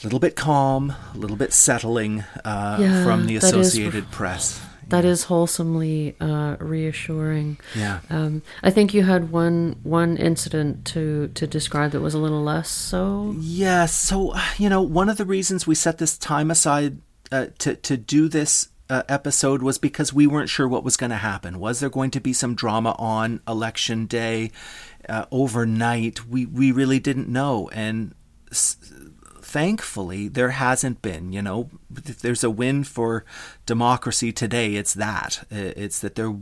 A 0.00 0.06
little 0.06 0.18
bit 0.20 0.34
calm, 0.36 0.94
a 1.14 1.18
little 1.18 1.36
bit 1.36 1.52
settling 1.52 2.24
uh, 2.44 2.78
Yeah, 2.80 3.04
from 3.04 3.26
the 3.26 3.36
that 3.36 3.44
is- 3.54 3.66
Associated 3.66 4.10
Press. 4.10 4.60
That 4.90 5.04
is 5.04 5.24
wholesomely 5.24 6.14
uh, 6.20 6.56
reassuring. 6.60 7.58
Yeah. 7.74 8.00
Um, 8.10 8.42
I 8.62 8.70
think 8.70 8.92
you 8.94 9.02
had 9.02 9.30
one 9.32 9.76
one 9.82 10.16
incident 10.16 10.84
to 10.86 11.28
to 11.34 11.46
describe 11.46 11.92
that 11.92 12.00
was 12.00 12.14
a 12.14 12.18
little 12.18 12.42
less 12.42 12.68
so. 12.68 13.34
Yeah, 13.38 13.86
so 13.86 14.34
you 14.58 14.68
know, 14.68 14.82
one 14.82 15.08
of 15.08 15.16
the 15.16 15.24
reasons 15.24 15.66
we 15.66 15.74
set 15.74 15.98
this 15.98 16.18
time 16.18 16.50
aside 16.50 16.98
uh, 17.32 17.46
to 17.58 17.74
to 17.76 17.96
do 17.96 18.28
this 18.28 18.68
uh, 18.88 19.02
episode 19.08 19.62
was 19.62 19.78
because 19.78 20.12
we 20.12 20.26
weren't 20.26 20.48
sure 20.50 20.66
what 20.68 20.84
was 20.84 20.96
going 20.96 21.10
to 21.10 21.16
happen. 21.16 21.60
Was 21.60 21.80
there 21.80 21.90
going 21.90 22.10
to 22.10 22.20
be 22.20 22.32
some 22.32 22.54
drama 22.54 22.94
on 22.98 23.40
election 23.46 24.06
day 24.06 24.50
uh, 25.08 25.26
overnight? 25.30 26.26
We 26.26 26.46
we 26.46 26.72
really 26.72 26.98
didn't 26.98 27.28
know, 27.28 27.68
and 27.72 28.14
s- 28.50 28.76
thankfully 29.50 30.28
there 30.28 30.50
hasn't 30.50 31.02
been. 31.02 31.32
You 31.32 31.42
know, 31.42 31.70
if 32.06 32.20
there's 32.20 32.44
a 32.44 32.50
win 32.50 32.84
for 32.84 33.24
democracy 33.66 34.32
today, 34.32 34.76
it's 34.76 34.94
that. 34.94 35.44
Uh, 35.50 35.74
It's 35.76 35.98
that 36.00 36.14
there 36.14 36.36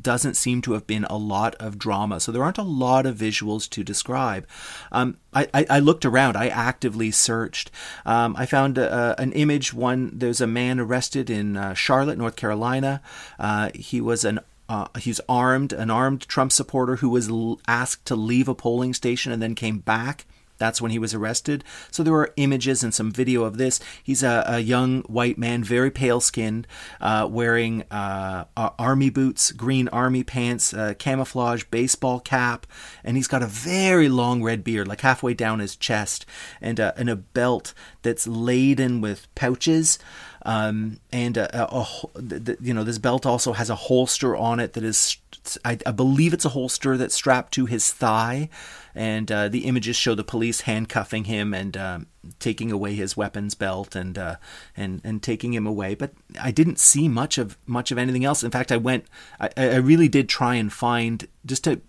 doesn't 0.00 0.36
seem 0.36 0.62
to 0.62 0.72
have 0.72 0.86
been 0.86 1.04
a 1.04 1.16
lot 1.16 1.54
of 1.56 1.78
drama. 1.78 2.20
So 2.20 2.30
there 2.30 2.44
aren't 2.44 2.58
a 2.58 2.62
lot 2.86 3.06
of 3.06 3.16
visuals 3.16 3.68
to 3.70 3.82
describe. 3.82 4.46
Um, 4.92 5.16
I, 5.32 5.48
I, 5.52 5.66
I 5.76 5.78
looked 5.80 6.04
around. 6.04 6.36
I 6.36 6.48
actively 6.48 7.10
searched. 7.10 7.70
Um, 8.06 8.36
I 8.38 8.46
found 8.46 8.78
a, 8.78 8.86
a, 8.94 9.22
an 9.22 9.32
image. 9.32 9.74
One 9.74 10.10
there's 10.18 10.40
a 10.40 10.46
man 10.46 10.78
arrested 10.78 11.28
in 11.30 11.56
uh, 11.56 11.74
Charlotte, 11.74 12.18
North 12.18 12.36
Carolina. 12.36 13.00
Uh, 13.38 13.70
he 13.74 14.00
was 14.00 14.24
an 14.24 14.40
uh, 14.68 14.86
he's 14.98 15.20
armed, 15.28 15.72
an 15.72 15.90
armed 15.90 16.28
Trump 16.28 16.52
supporter 16.52 16.96
who 16.96 17.08
was 17.08 17.28
l- 17.28 17.58
asked 17.66 18.04
to 18.06 18.14
leave 18.14 18.48
a 18.48 18.54
polling 18.54 18.94
station 18.94 19.32
and 19.32 19.42
then 19.42 19.54
came 19.54 19.78
back. 19.80 20.26
That's 20.60 20.80
when 20.80 20.92
he 20.92 20.98
was 20.98 21.14
arrested. 21.14 21.64
So 21.90 22.02
there 22.02 22.14
are 22.14 22.32
images 22.36 22.84
and 22.84 22.94
some 22.94 23.10
video 23.10 23.44
of 23.44 23.56
this. 23.56 23.80
He's 24.04 24.22
a, 24.22 24.44
a 24.46 24.60
young 24.60 25.00
white 25.02 25.38
man, 25.38 25.64
very 25.64 25.90
pale 25.90 26.20
skinned, 26.20 26.66
uh, 27.00 27.26
wearing 27.30 27.82
uh, 27.90 28.44
army 28.56 29.08
boots, 29.08 29.52
green 29.52 29.88
army 29.88 30.22
pants, 30.22 30.74
uh, 30.74 30.92
camouflage 30.98 31.64
baseball 31.64 32.20
cap, 32.20 32.66
and 33.02 33.16
he's 33.16 33.26
got 33.26 33.42
a 33.42 33.46
very 33.46 34.10
long 34.10 34.42
red 34.42 34.62
beard, 34.62 34.86
like 34.86 35.00
halfway 35.00 35.32
down 35.32 35.60
his 35.60 35.76
chest, 35.76 36.26
and, 36.60 36.78
uh, 36.78 36.92
and 36.96 37.08
a 37.08 37.16
belt 37.16 37.72
that's 38.02 38.26
laden 38.26 39.00
with 39.00 39.34
pouches. 39.34 39.98
Um, 40.42 41.00
and 41.12 41.36
a, 41.36 41.54
a, 41.54 41.64
a, 41.66 41.82
ho- 41.82 42.10
th- 42.16 42.44
th- 42.44 42.58
you 42.62 42.72
know 42.72 42.82
this 42.82 42.96
belt 42.96 43.26
also 43.26 43.52
has 43.52 43.68
a 43.68 43.74
holster 43.74 44.34
on 44.34 44.58
it 44.58 44.72
that 44.72 44.82
is 44.82 45.18
I, 45.66 45.76
I 45.84 45.90
believe 45.90 46.32
it's 46.32 46.46
a 46.46 46.50
holster 46.50 46.96
that's 46.96 47.14
strapped 47.14 47.52
to 47.54 47.66
his 47.66 47.92
thigh 47.92 48.48
and 48.94 49.30
uh, 49.30 49.48
the 49.48 49.66
images 49.66 49.96
show 49.96 50.14
the 50.14 50.24
police 50.24 50.62
handcuffing 50.62 51.24
him 51.24 51.54
and 51.54 51.76
um, 51.76 52.06
taking 52.38 52.72
away 52.72 52.94
his 52.94 53.16
weapons 53.16 53.54
belt 53.54 53.94
and 53.94 54.18
uh, 54.18 54.36
and 54.76 55.00
and 55.04 55.22
taking 55.22 55.52
him 55.54 55.66
away 55.66 55.94
but 55.94 56.12
I 56.40 56.50
didn't 56.50 56.78
see 56.78 57.08
much 57.08 57.38
of 57.38 57.56
much 57.66 57.90
of 57.90 57.98
anything 57.98 58.24
else 58.24 58.42
in 58.42 58.50
fact 58.50 58.72
I 58.72 58.76
went 58.76 59.04
I, 59.38 59.50
I 59.56 59.76
really 59.76 60.08
did 60.08 60.28
try 60.28 60.54
and 60.54 60.72
find 60.72 61.26
just 61.46 61.64
to 61.64 61.80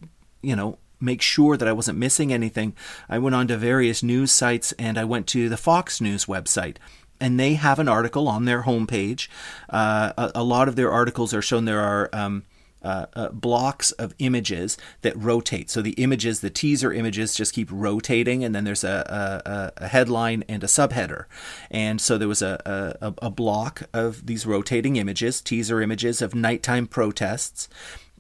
you 0.42 0.56
know 0.56 0.78
make 1.00 1.22
sure 1.22 1.58
that 1.58 1.68
I 1.68 1.74
wasn't 1.74 1.98
missing 1.98 2.32
anything 2.32 2.76
I 3.10 3.18
went 3.18 3.36
on 3.36 3.48
to 3.48 3.58
various 3.58 4.04
news 4.04 4.32
sites 4.32 4.72
and 4.74 4.98
I 4.98 5.04
went 5.04 5.28
to 5.28 5.50
the 5.50 5.58
Fox 5.58 6.00
News 6.00 6.26
website 6.26 6.78
and 7.22 7.40
they 7.40 7.54
have 7.54 7.80
an 7.80 7.88
article 7.88 8.28
on 8.28 8.46
their 8.46 8.64
homepage. 8.64 9.28
Uh, 9.70 10.12
a, 10.18 10.32
a 10.36 10.44
lot 10.44 10.68
of 10.68 10.76
their 10.76 10.92
articles 10.92 11.34
are 11.36 11.42
shown. 11.42 11.66
There 11.66 11.80
are 11.80 12.10
um, 12.12 12.44
uh, 12.84 13.06
uh, 13.14 13.30
blocks 13.30 13.92
of 13.94 14.16
images 14.20 14.78
that 15.02 15.16
rotate. 15.18 15.70
So 15.70 15.82
the 15.82 15.92
images, 15.92 16.42
the 16.42 16.50
teaser 16.50 16.92
images, 16.92 17.36
just 17.36 17.54
keep 17.54 17.70
rotating, 17.72 18.44
and 18.44 18.56
then 18.56 18.64
there's 18.64 18.84
a, 18.84 19.72
a, 19.78 19.84
a 19.84 19.88
headline 19.88 20.44
and 20.50 20.64
a 20.64 20.68
subheader. 20.68 21.26
And 21.70 22.02
so 22.02 22.18
there 22.18 22.28
was 22.28 22.42
a, 22.42 22.96
a, 23.02 23.14
a 23.22 23.30
block 23.30 23.84
of 23.94 24.26
these 24.26 24.46
rotating 24.46 24.96
images, 24.96 25.42
teaser 25.42 25.82
images 25.82 26.22
of 26.22 26.34
nighttime 26.34 26.88
protests, 26.88 27.70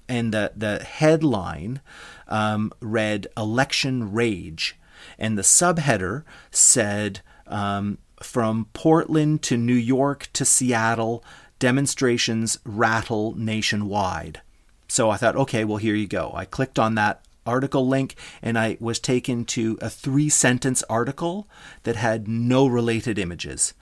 and 0.08 0.34
the 0.34 0.52
the 0.56 0.84
headline 0.84 1.82
um, 2.28 2.72
read 2.82 3.28
"Election 3.38 4.12
Rage," 4.12 4.78
and 5.18 5.38
the 5.38 5.44
subheader 5.44 6.24
said. 6.52 7.22
Um, 7.48 7.98
from 8.22 8.68
Portland 8.74 9.42
to 9.42 9.58
New 9.58 9.74
York 9.74 10.30
to 10.34 10.46
Seattle, 10.46 11.24
demonstrations 11.58 12.60
rattle 12.64 13.34
nationwide. 13.36 14.42
So 14.92 15.10
I 15.10 15.16
thought, 15.16 15.38
okay, 15.38 15.64
well, 15.64 15.78
here 15.78 15.96
you 15.96 16.06
go. 16.06 16.34
I 16.36 16.44
clicked 16.44 16.78
on 16.78 16.96
that 16.96 17.24
article 17.46 17.88
link 17.88 18.14
and 18.42 18.60
I 18.60 18.76
was 18.82 19.00
taken 19.00 19.46
to 19.46 19.80
a 19.82 19.90
three 19.90 20.28
sentence 20.28 20.84
article 20.90 21.48
that 21.84 21.96
had 21.96 22.28
no 22.28 22.68
related 22.68 23.18
images. 23.18 23.74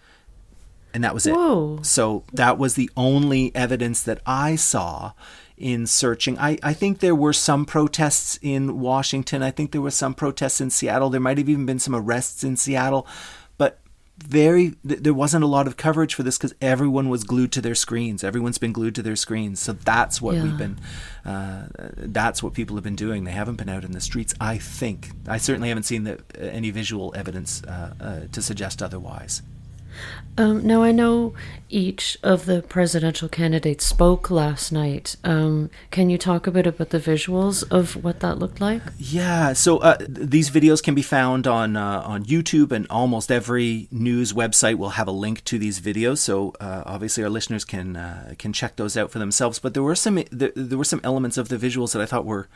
And 0.93 1.03
that 1.03 1.15
was 1.15 1.25
it. 1.25 1.33
Whoa. 1.33 1.79
So 1.81 2.25
that 2.33 2.59
was 2.59 2.75
the 2.75 2.91
only 2.95 3.51
evidence 3.55 4.03
that 4.03 4.21
I 4.27 4.55
saw 4.55 5.13
in 5.57 5.87
searching. 5.87 6.37
I, 6.37 6.59
I 6.61 6.73
think 6.73 6.99
there 6.99 7.15
were 7.15 7.33
some 7.33 7.65
protests 7.65 8.37
in 8.43 8.79
Washington. 8.79 9.41
I 9.41 9.49
think 9.49 9.71
there 9.71 9.81
were 9.81 9.89
some 9.89 10.13
protests 10.13 10.61
in 10.61 10.69
Seattle. 10.69 11.09
There 11.09 11.19
might 11.19 11.39
have 11.39 11.49
even 11.49 11.65
been 11.65 11.79
some 11.79 11.95
arrests 11.95 12.43
in 12.43 12.55
Seattle. 12.55 13.07
Very 14.27 14.75
th- 14.87 15.01
there 15.01 15.13
wasn't 15.13 15.43
a 15.43 15.47
lot 15.47 15.65
of 15.67 15.75
coverage 15.77 16.13
for 16.13 16.23
this 16.23 16.37
because 16.37 16.53
everyone 16.61 17.09
was 17.09 17.23
glued 17.23 17.51
to 17.53 17.61
their 17.61 17.75
screens. 17.75 18.23
Everyone's 18.23 18.57
been 18.57 18.73
glued 18.73 18.95
to 18.95 19.01
their 19.01 19.15
screens. 19.15 19.59
So 19.59 19.73
that's 19.73 20.21
what 20.21 20.35
Yeah. 20.35 20.43
we've 20.43 20.57
been 20.57 20.79
uh, 21.25 21.67
that's 21.97 22.41
what 22.43 22.53
people 22.53 22.75
have 22.75 22.83
been 22.83 22.95
doing. 22.95 23.23
They 23.23 23.31
haven't 23.31 23.55
been 23.55 23.69
out 23.69 23.83
in 23.83 23.91
the 23.91 24.01
streets 24.01 24.33
i 24.39 24.57
think. 24.57 25.11
I 25.27 25.37
certainly 25.37 25.69
haven't 25.69 25.83
seen 25.83 26.03
the, 26.03 26.19
any 26.39 26.69
visual 26.71 27.13
evidence 27.15 27.63
uh, 27.63 27.93
uh, 27.99 28.19
to 28.31 28.41
suggest 28.41 28.81
otherwise 28.81 29.41
Um, 30.37 30.65
now 30.65 30.83
I 30.83 30.93
know 30.93 31.33
each 31.69 32.17
of 32.23 32.45
the 32.45 32.61
presidential 32.61 33.27
candidates 33.27 33.85
spoke 33.85 34.31
last 34.31 34.71
night. 34.71 35.17
Um, 35.25 35.69
can 35.91 36.09
you 36.09 36.17
talk 36.17 36.47
a 36.47 36.51
bit 36.51 36.65
about 36.65 36.91
the 36.91 36.99
visuals 36.99 37.69
of 37.69 38.01
what 38.03 38.21
that 38.21 38.39
looked 38.39 38.61
like? 38.61 38.81
Yeah, 38.97 39.51
so 39.51 39.79
uh, 39.79 39.97
th- 39.97 40.09
these 40.09 40.49
videos 40.49 40.81
can 40.81 40.95
be 40.95 41.01
found 41.01 41.45
on 41.45 41.75
uh, 41.75 42.01
on 42.05 42.23
YouTube, 42.23 42.71
and 42.71 42.87
almost 42.89 43.31
every 43.31 43.89
news 43.91 44.31
website 44.31 44.77
will 44.77 44.91
have 44.91 45.09
a 45.09 45.11
link 45.11 45.43
to 45.45 45.59
these 45.59 45.81
videos. 45.81 46.19
So 46.19 46.53
uh, 46.61 46.83
obviously, 46.85 47.23
our 47.23 47.29
listeners 47.29 47.65
can 47.65 47.97
uh, 47.97 48.33
can 48.37 48.53
check 48.53 48.77
those 48.77 48.95
out 48.95 49.11
for 49.11 49.19
themselves. 49.19 49.59
But 49.59 49.73
there 49.73 49.83
were 49.83 49.95
some 49.95 50.23
there 50.31 50.77
were 50.77 50.85
some 50.85 51.01
elements 51.03 51.37
of 51.37 51.49
the 51.49 51.57
visuals 51.57 51.91
that 51.91 52.01
I 52.01 52.05
thought 52.05 52.25
were 52.25 52.47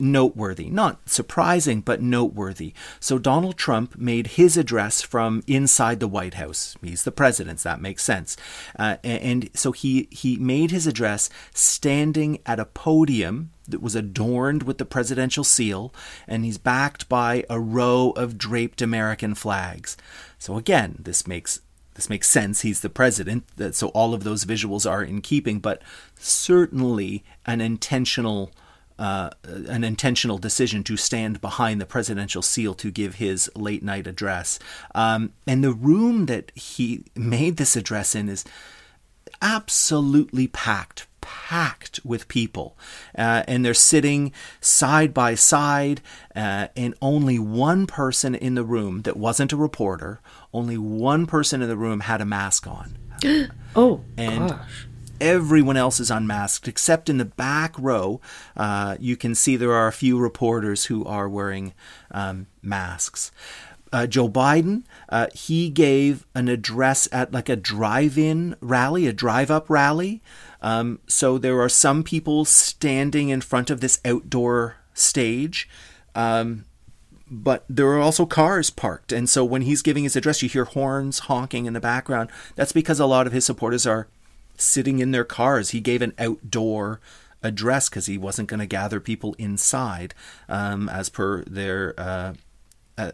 noteworthy, 0.00 0.70
not 0.70 1.08
surprising, 1.08 1.80
but 1.80 2.02
noteworthy. 2.02 2.72
So 3.00 3.18
Donald 3.18 3.56
Trump 3.56 3.96
made 3.96 4.28
his 4.28 4.56
address 4.56 5.02
from 5.02 5.42
inside 5.46 6.00
the 6.00 6.08
White 6.08 6.34
House. 6.34 6.76
He's 6.82 7.04
the 7.04 7.12
president, 7.12 7.60
so 7.60 7.70
that 7.70 7.80
makes 7.80 8.04
sense. 8.04 8.36
Uh, 8.78 8.96
and, 9.04 9.50
so 9.54 9.72
he 9.72 10.08
he 10.10 10.36
made 10.36 10.70
his 10.70 10.86
address 10.86 11.30
standing 11.52 12.40
at 12.46 12.60
a 12.60 12.64
podium 12.64 13.50
that 13.68 13.82
was 13.82 13.94
adorned 13.94 14.62
with 14.62 14.78
the 14.78 14.84
presidential 14.84 15.44
seal, 15.44 15.92
and 16.26 16.44
he's 16.44 16.58
backed 16.58 17.08
by 17.08 17.44
a 17.50 17.60
row 17.60 18.12
of 18.16 18.38
draped 18.38 18.80
American 18.80 19.34
flags. 19.34 19.96
So 20.38 20.56
again, 20.56 20.96
this 20.98 21.26
makes 21.26 21.60
this 21.94 22.10
makes 22.10 22.28
sense. 22.28 22.60
He's 22.60 22.80
the 22.80 22.90
president, 22.90 23.44
so 23.72 23.88
all 23.88 24.12
of 24.12 24.22
those 24.22 24.44
visuals 24.44 24.88
are 24.88 25.02
in 25.02 25.22
keeping, 25.22 25.60
but 25.60 25.82
certainly 26.18 27.24
an 27.46 27.60
intentional 27.60 28.50
uh, 28.98 29.30
an 29.44 29.84
intentional 29.84 30.38
decision 30.38 30.82
to 30.84 30.96
stand 30.96 31.40
behind 31.40 31.80
the 31.80 31.86
presidential 31.86 32.42
seal 32.42 32.74
to 32.74 32.90
give 32.90 33.16
his 33.16 33.50
late 33.54 33.82
night 33.82 34.06
address. 34.06 34.58
Um, 34.94 35.32
and 35.46 35.62
the 35.62 35.72
room 35.72 36.26
that 36.26 36.50
he 36.54 37.04
made 37.14 37.56
this 37.58 37.76
address 37.76 38.14
in 38.14 38.28
is 38.28 38.44
absolutely 39.42 40.46
packed 40.48 41.06
packed 41.20 41.98
with 42.04 42.28
people 42.28 42.76
uh, 43.18 43.42
and 43.48 43.64
they're 43.64 43.74
sitting 43.74 44.32
side 44.60 45.12
by 45.12 45.34
side 45.34 46.00
uh, 46.36 46.68
and 46.76 46.94
only 47.02 47.36
one 47.36 47.84
person 47.84 48.32
in 48.34 48.54
the 48.54 48.62
room 48.62 49.02
that 49.02 49.16
wasn't 49.16 49.52
a 49.52 49.56
reporter 49.56 50.20
only 50.54 50.78
one 50.78 51.26
person 51.26 51.60
in 51.60 51.68
the 51.68 51.76
room 51.76 52.00
had 52.00 52.20
a 52.20 52.24
mask 52.24 52.66
on 52.68 52.96
Oh, 53.76 54.02
And- 54.16 54.50
gosh. 54.50 54.86
Everyone 55.20 55.76
else 55.76 56.00
is 56.00 56.10
unmasked 56.10 56.68
except 56.68 57.08
in 57.08 57.18
the 57.18 57.24
back 57.24 57.74
row 57.78 58.20
uh, 58.56 58.96
you 59.00 59.16
can 59.16 59.34
see 59.34 59.56
there 59.56 59.72
are 59.72 59.88
a 59.88 59.92
few 59.92 60.18
reporters 60.18 60.86
who 60.86 61.04
are 61.04 61.28
wearing 61.28 61.72
um, 62.10 62.46
masks 62.62 63.30
uh, 63.92 64.06
joe 64.06 64.28
biden 64.28 64.82
uh, 65.08 65.26
he 65.34 65.70
gave 65.70 66.26
an 66.34 66.48
address 66.48 67.08
at 67.12 67.32
like 67.32 67.48
a 67.48 67.56
drive-in 67.56 68.56
rally 68.60 69.06
a 69.06 69.12
drive-up 69.12 69.70
rally 69.70 70.22
um, 70.62 70.98
so 71.06 71.38
there 71.38 71.60
are 71.60 71.68
some 71.68 72.02
people 72.02 72.44
standing 72.44 73.28
in 73.28 73.40
front 73.40 73.70
of 73.70 73.80
this 73.80 74.00
outdoor 74.04 74.76
stage 74.94 75.68
um, 76.14 76.64
but 77.28 77.64
there 77.68 77.88
are 77.88 77.98
also 77.98 78.24
cars 78.24 78.70
parked. 78.70 79.12
And 79.12 79.28
so 79.28 79.44
when 79.44 79.62
he's 79.62 79.82
giving 79.82 80.04
his 80.04 80.14
address, 80.14 80.42
you 80.42 80.48
hear 80.48 80.64
horns 80.64 81.20
honking 81.20 81.66
in 81.66 81.72
the 81.72 81.80
background. 81.80 82.30
That's 82.54 82.72
because 82.72 83.00
a 83.00 83.06
lot 83.06 83.26
of 83.26 83.32
his 83.32 83.44
supporters 83.44 83.86
are 83.86 84.08
sitting 84.58 84.98
in 84.98 85.10
their 85.10 85.24
cars. 85.24 85.70
He 85.70 85.80
gave 85.80 86.02
an 86.02 86.14
outdoor 86.18 87.00
address 87.42 87.88
because 87.88 88.06
he 88.06 88.18
wasn't 88.18 88.48
going 88.48 88.60
to 88.60 88.66
gather 88.66 89.00
people 89.00 89.34
inside, 89.38 90.14
um, 90.48 90.88
as 90.88 91.08
per 91.08 91.44
their. 91.44 91.94
Uh, 91.98 92.34
uh, 92.98 93.12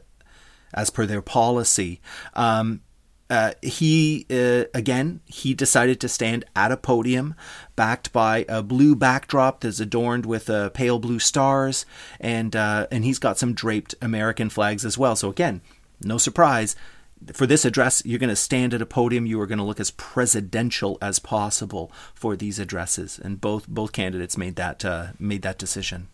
as 0.74 0.88
per 0.88 1.04
their 1.04 1.20
policy. 1.20 2.00
Um, 2.34 2.80
uh, 3.32 3.52
he 3.62 4.26
uh, 4.30 4.64
again 4.74 5.20
he 5.24 5.54
decided 5.54 5.98
to 6.00 6.08
stand 6.08 6.44
at 6.54 6.70
a 6.70 6.76
podium 6.76 7.34
backed 7.76 8.12
by 8.12 8.44
a 8.46 8.62
blue 8.62 8.94
backdrop 8.94 9.60
that's 9.60 9.80
adorned 9.80 10.26
with 10.26 10.50
uh, 10.50 10.68
pale 10.70 10.98
blue 10.98 11.18
stars 11.18 11.86
and 12.20 12.54
uh, 12.54 12.86
and 12.90 13.04
he's 13.04 13.18
got 13.18 13.38
some 13.38 13.54
draped 13.54 13.94
American 14.02 14.50
flags 14.50 14.84
as 14.84 14.98
well 14.98 15.16
so 15.16 15.30
again 15.30 15.62
no 16.02 16.18
surprise 16.18 16.76
for 17.32 17.46
this 17.46 17.64
address 17.64 18.02
you're 18.04 18.18
going 18.18 18.28
to 18.28 18.36
stand 18.36 18.74
at 18.74 18.82
a 18.82 18.86
podium. 18.86 19.26
You 19.26 19.40
are 19.40 19.46
going 19.46 19.58
to 19.58 19.64
look 19.64 19.80
as 19.80 19.90
presidential 19.92 20.98
as 21.00 21.18
possible 21.18 21.92
for 22.14 22.36
these 22.36 22.58
addresses. 22.58 23.18
And 23.18 23.40
both 23.40 23.68
both 23.68 23.92
candidates 23.92 24.36
made 24.36 24.56
that 24.56 24.84
uh, 24.84 25.08
made 25.18 25.42
that 25.42 25.58
decision 25.58 26.08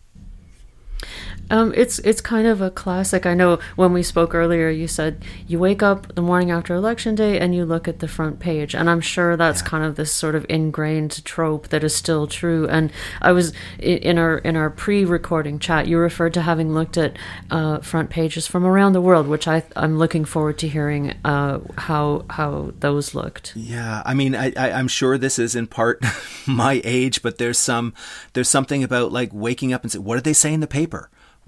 um, 1.51 1.73
it's 1.75 1.99
it's 1.99 2.21
kind 2.21 2.47
of 2.47 2.61
a 2.61 2.69
classic. 2.69 3.25
I 3.25 3.33
know 3.33 3.59
when 3.75 3.91
we 3.91 4.03
spoke 4.03 4.35
earlier, 4.35 4.69
you 4.69 4.87
said 4.87 5.23
you 5.47 5.57
wake 5.57 5.81
up 5.81 6.13
the 6.13 6.21
morning 6.21 6.51
after 6.51 6.75
election 6.75 7.15
day 7.15 7.39
and 7.39 7.55
you 7.55 7.65
look 7.65 7.87
at 7.87 7.99
the 7.99 8.07
front 8.07 8.39
page, 8.39 8.75
and 8.75 8.89
I'm 8.89 9.01
sure 9.01 9.35
that's 9.35 9.61
yeah. 9.61 9.67
kind 9.67 9.83
of 9.83 9.95
this 9.95 10.11
sort 10.11 10.35
of 10.35 10.45
ingrained 10.47 11.23
trope 11.25 11.69
that 11.69 11.83
is 11.83 11.95
still 11.95 12.27
true. 12.27 12.67
And 12.67 12.91
I 13.21 13.31
was 13.31 13.51
in 13.79 14.17
our 14.17 14.37
in 14.39 14.55
our 14.55 14.69
pre-recording 14.69 15.59
chat, 15.59 15.87
you 15.87 15.97
referred 15.97 16.33
to 16.35 16.43
having 16.43 16.73
looked 16.73 16.97
at 16.97 17.17
uh, 17.49 17.79
front 17.79 18.09
pages 18.09 18.45
from 18.45 18.65
around 18.65 18.93
the 18.93 19.01
world, 19.01 19.27
which 19.27 19.47
I 19.47 19.63
I'm 19.75 19.97
looking 19.97 20.25
forward 20.25 20.59
to 20.59 20.67
hearing 20.67 21.15
uh, 21.25 21.59
how 21.77 22.25
how 22.29 22.73
those 22.79 23.15
looked. 23.15 23.53
Yeah, 23.55 24.03
I 24.05 24.13
mean, 24.13 24.35
I, 24.35 24.53
I 24.55 24.71
I'm 24.73 24.87
sure 24.87 25.17
this 25.17 25.39
is 25.39 25.55
in 25.55 25.65
part 25.65 26.03
my 26.47 26.79
age, 26.83 27.23
but 27.23 27.39
there's 27.39 27.57
some 27.57 27.95
there's 28.33 28.49
something 28.49 28.83
about 28.83 29.11
like 29.11 29.31
waking 29.33 29.73
up 29.73 29.81
and 29.81 29.91
say, 29.91 29.97
what 29.97 30.15
did 30.15 30.25
they 30.25 30.33
say 30.33 30.53
in 30.53 30.59
the 30.59 30.67
paper? 30.67 30.88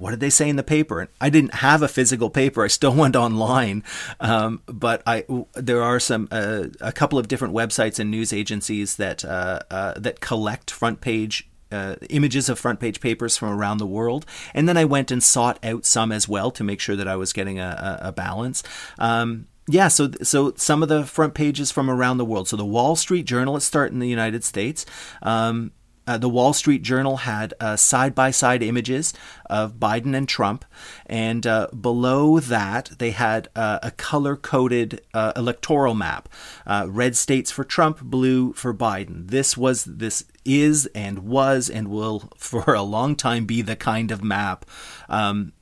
What 0.02 0.12
did 0.12 0.20
they 0.20 0.32
say 0.32 0.50
in 0.50 0.56
the 0.56 0.64
paper? 0.64 1.00
And 1.00 1.10
I 1.22 1.30
didn't 1.30 1.54
have 1.56 1.84
a 1.84 1.88
physical 1.88 2.32
paper. 2.32 2.64
I 2.64 2.68
still 2.68 2.94
went 3.04 3.16
online, 3.16 3.84
um, 4.20 4.62
but 4.66 5.04
I 5.06 5.26
there 5.54 5.84
are 5.84 6.00
some 6.00 6.28
uh, 6.32 6.66
a 6.82 6.92
couple 6.92 7.20
of 7.20 7.28
different 7.28 7.54
websites 7.54 8.00
and 8.00 8.10
news 8.10 8.34
agencies 8.34 8.96
that 8.96 9.24
uh, 9.24 9.60
uh, 9.70 9.94
that 9.98 10.20
collect 10.20 10.72
front 10.72 11.02
page 11.02 11.48
uh, 11.72 11.96
images 12.10 12.50
of 12.50 12.58
front 12.60 12.80
page 12.80 13.00
papers 13.00 13.38
from 13.38 13.50
around 13.50 13.78
the 13.78 13.86
world. 13.86 14.26
And 14.54 14.68
then 14.68 14.76
I 14.76 14.86
went 14.86 15.12
and 15.12 15.22
sought 15.22 15.64
out 15.64 15.86
some 15.86 16.12
as 16.12 16.28
well 16.28 16.50
to 16.52 16.64
make 16.64 16.80
sure 16.80 16.96
that 16.96 17.08
I 17.08 17.16
was 17.16 17.32
getting 17.32 17.60
a, 17.60 18.00
a 18.02 18.12
balance. 18.12 18.64
Um, 18.98 19.48
yeah, 19.68 19.88
so 19.88 20.10
so 20.24 20.54
some 20.58 20.82
of 20.82 20.90
the 20.90 21.06
front 21.06 21.36
pages 21.36 21.72
from 21.72 21.90
around 21.90 22.18
the 22.18 22.26
world. 22.26 22.48
So 22.48 22.58
the 22.58 22.66
Wall 22.66 22.96
Street 22.96 23.26
Journal, 23.26 23.54
let's 23.54 23.66
start 23.66 23.92
in 23.92 24.00
the 24.00 24.10
United 24.10 24.44
States. 24.44 24.86
Um, 25.22 25.72
uh, 26.12 26.18
the 26.18 26.30
Wall 26.30 26.54
Street 26.54 26.82
Journal 26.82 27.18
had 27.18 27.54
side 27.76 28.14
by 28.16 28.32
side 28.32 28.64
images 28.64 29.14
of 29.52 29.74
Biden 29.74 30.16
and 30.16 30.28
Trump, 30.28 30.66
and 31.06 31.46
uh, 31.46 31.68
below 31.68 32.40
that 32.40 32.92
they 32.98 33.12
had 33.12 33.50
uh, 33.56 33.80
a 33.84 33.92
color 33.92 34.36
coded 34.36 35.02
uh, 35.14 35.34
electoral 35.36 35.94
map: 35.94 36.30
uh, 36.66 36.88
red 36.90 37.16
states 37.16 37.52
for 37.52 37.64
Trump, 37.64 38.02
blue 38.02 38.54
for 38.54 38.74
Biden. 38.74 39.30
This 39.30 39.58
was 39.58 39.84
this 39.84 40.26
is 40.46 40.88
and 40.96 41.20
was 41.20 41.70
and 41.70 41.90
will 41.90 42.32
for 42.38 42.74
a 42.74 42.82
long 42.82 43.16
time 43.16 43.46
be 43.46 43.62
the 43.62 43.76
kind 43.76 44.12
of 44.12 44.24
map 44.24 44.66
um, 45.10 45.54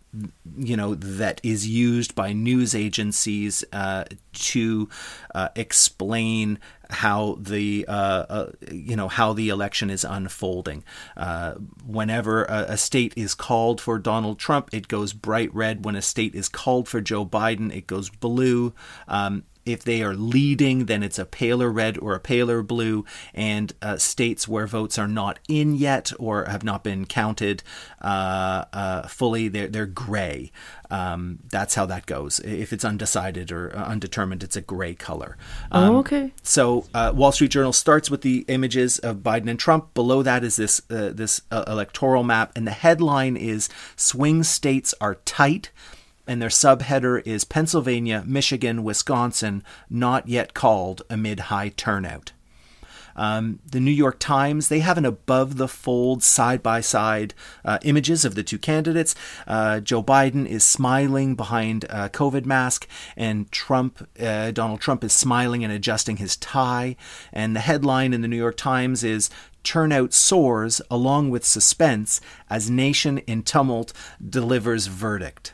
you 0.57 0.75
know 0.75 0.95
that 0.95 1.39
is 1.43 1.67
used 1.67 2.15
by 2.15 2.33
news 2.33 2.73
agencies 2.73 3.63
uh, 3.71 4.05
to 4.33 4.89
uh, 5.35 5.49
explain 5.55 6.59
how 6.89 7.37
the 7.39 7.85
uh, 7.87 7.91
uh 7.91 8.51
you 8.71 8.95
know 8.95 9.07
how 9.07 9.33
the 9.33 9.49
election 9.49 9.89
is 9.89 10.03
unfolding. 10.03 10.83
Uh, 11.15 11.53
whenever 11.85 12.45
a, 12.45 12.65
a, 12.69 12.77
state 12.77 13.13
is 13.15 13.35
called 13.35 13.79
for 13.79 13.99
Donald 13.99 14.39
Trump, 14.39 14.69
it 14.73 14.87
goes 14.87 15.13
bright 15.13 15.53
red. 15.53 15.85
When 15.85 15.95
a 15.95 16.01
state 16.01 16.33
is 16.33 16.49
called 16.49 16.87
for 16.87 17.01
Joe 17.01 17.25
Biden, 17.25 17.75
it 17.75 17.85
goes 17.85 18.09
blue. 18.09 18.73
Um, 19.07 19.43
if 19.71 19.83
they 19.83 20.01
are 20.01 20.13
leading, 20.13 20.85
then 20.85 21.03
it's 21.03 21.19
a 21.19 21.25
paler 21.25 21.69
red 21.69 21.97
or 21.97 22.15
a 22.15 22.19
paler 22.19 22.61
blue. 22.61 23.05
And 23.33 23.73
uh, 23.81 23.97
states 23.97 24.47
where 24.47 24.67
votes 24.67 24.97
are 24.97 25.07
not 25.07 25.39
in 25.47 25.75
yet 25.75 26.11
or 26.19 26.45
have 26.45 26.63
not 26.63 26.83
been 26.83 27.05
counted 27.05 27.63
uh, 28.01 28.65
uh, 28.73 29.07
fully, 29.07 29.47
they're, 29.47 29.67
they're 29.67 29.85
gray. 29.85 30.51
Um, 30.91 31.39
that's 31.49 31.75
how 31.75 31.85
that 31.85 32.05
goes. 32.05 32.39
If 32.39 32.73
it's 32.73 32.83
undecided 32.83 33.51
or 33.51 33.75
uh, 33.75 33.85
undetermined, 33.85 34.43
it's 34.43 34.55
a 34.55 34.61
gray 34.61 34.95
color. 34.95 35.37
Um, 35.71 35.95
oh, 35.95 35.99
okay. 35.99 36.33
So 36.41 36.87
uh, 36.93 37.11
Wall 37.15 37.31
Street 37.31 37.51
Journal 37.51 37.73
starts 37.73 38.09
with 38.09 38.21
the 38.21 38.45
images 38.47 38.97
of 38.99 39.17
Biden 39.17 39.49
and 39.49 39.59
Trump. 39.59 39.93
Below 39.93 40.23
that 40.23 40.43
is 40.43 40.55
this 40.55 40.81
uh, 40.89 41.11
this 41.11 41.41
electoral 41.51 42.23
map, 42.23 42.51
and 42.55 42.65
the 42.65 42.71
headline 42.71 43.37
is 43.37 43.69
"Swing 43.95 44.43
States 44.43 44.93
Are 44.99 45.15
Tight." 45.15 45.71
And 46.29 46.39
their 46.39 46.49
subheader 46.49 47.25
is 47.25 47.43
Pennsylvania, 47.43 48.23
Michigan, 48.23 48.83
Wisconsin, 48.83 49.63
not 49.89 50.27
yet 50.27 50.53
called 50.53 51.01
amid 51.09 51.39
high 51.39 51.69
turnout. 51.69 52.33
Um, 53.15 53.59
the 53.65 53.79
New 53.79 53.91
York 53.91 54.19
Times, 54.19 54.69
they 54.69 54.79
have 54.79 54.99
an 54.99 55.05
above 55.05 55.57
the 55.57 55.67
fold 55.67 56.21
side 56.21 56.61
by 56.61 56.81
side 56.81 57.33
images 57.81 58.25
of 58.25 58.35
the 58.35 58.43
two 58.43 58.59
candidates. 58.59 59.15
Uh, 59.47 59.79
Joe 59.79 60.03
Biden 60.03 60.45
is 60.45 60.63
smiling 60.63 61.33
behind 61.33 61.85
a 61.85 62.09
COVID 62.09 62.45
mask, 62.45 62.87
and 63.17 63.51
Trump, 63.51 64.07
uh, 64.21 64.51
Donald 64.51 64.81
Trump, 64.81 65.03
is 65.03 65.11
smiling 65.11 65.63
and 65.63 65.73
adjusting 65.73 66.17
his 66.17 66.37
tie. 66.37 66.95
And 67.33 67.55
the 67.55 67.61
headline 67.61 68.13
in 68.13 68.21
the 68.21 68.27
New 68.27 68.37
York 68.37 68.55
Times 68.55 69.03
is 69.03 69.31
Turnout 69.63 70.13
soars 70.13 70.79
along 70.91 71.31
with 71.31 71.43
suspense 71.43 72.21
as 72.51 72.69
nation 72.69 73.17
in 73.17 73.41
tumult 73.41 73.91
delivers 74.29 74.85
verdict 74.85 75.53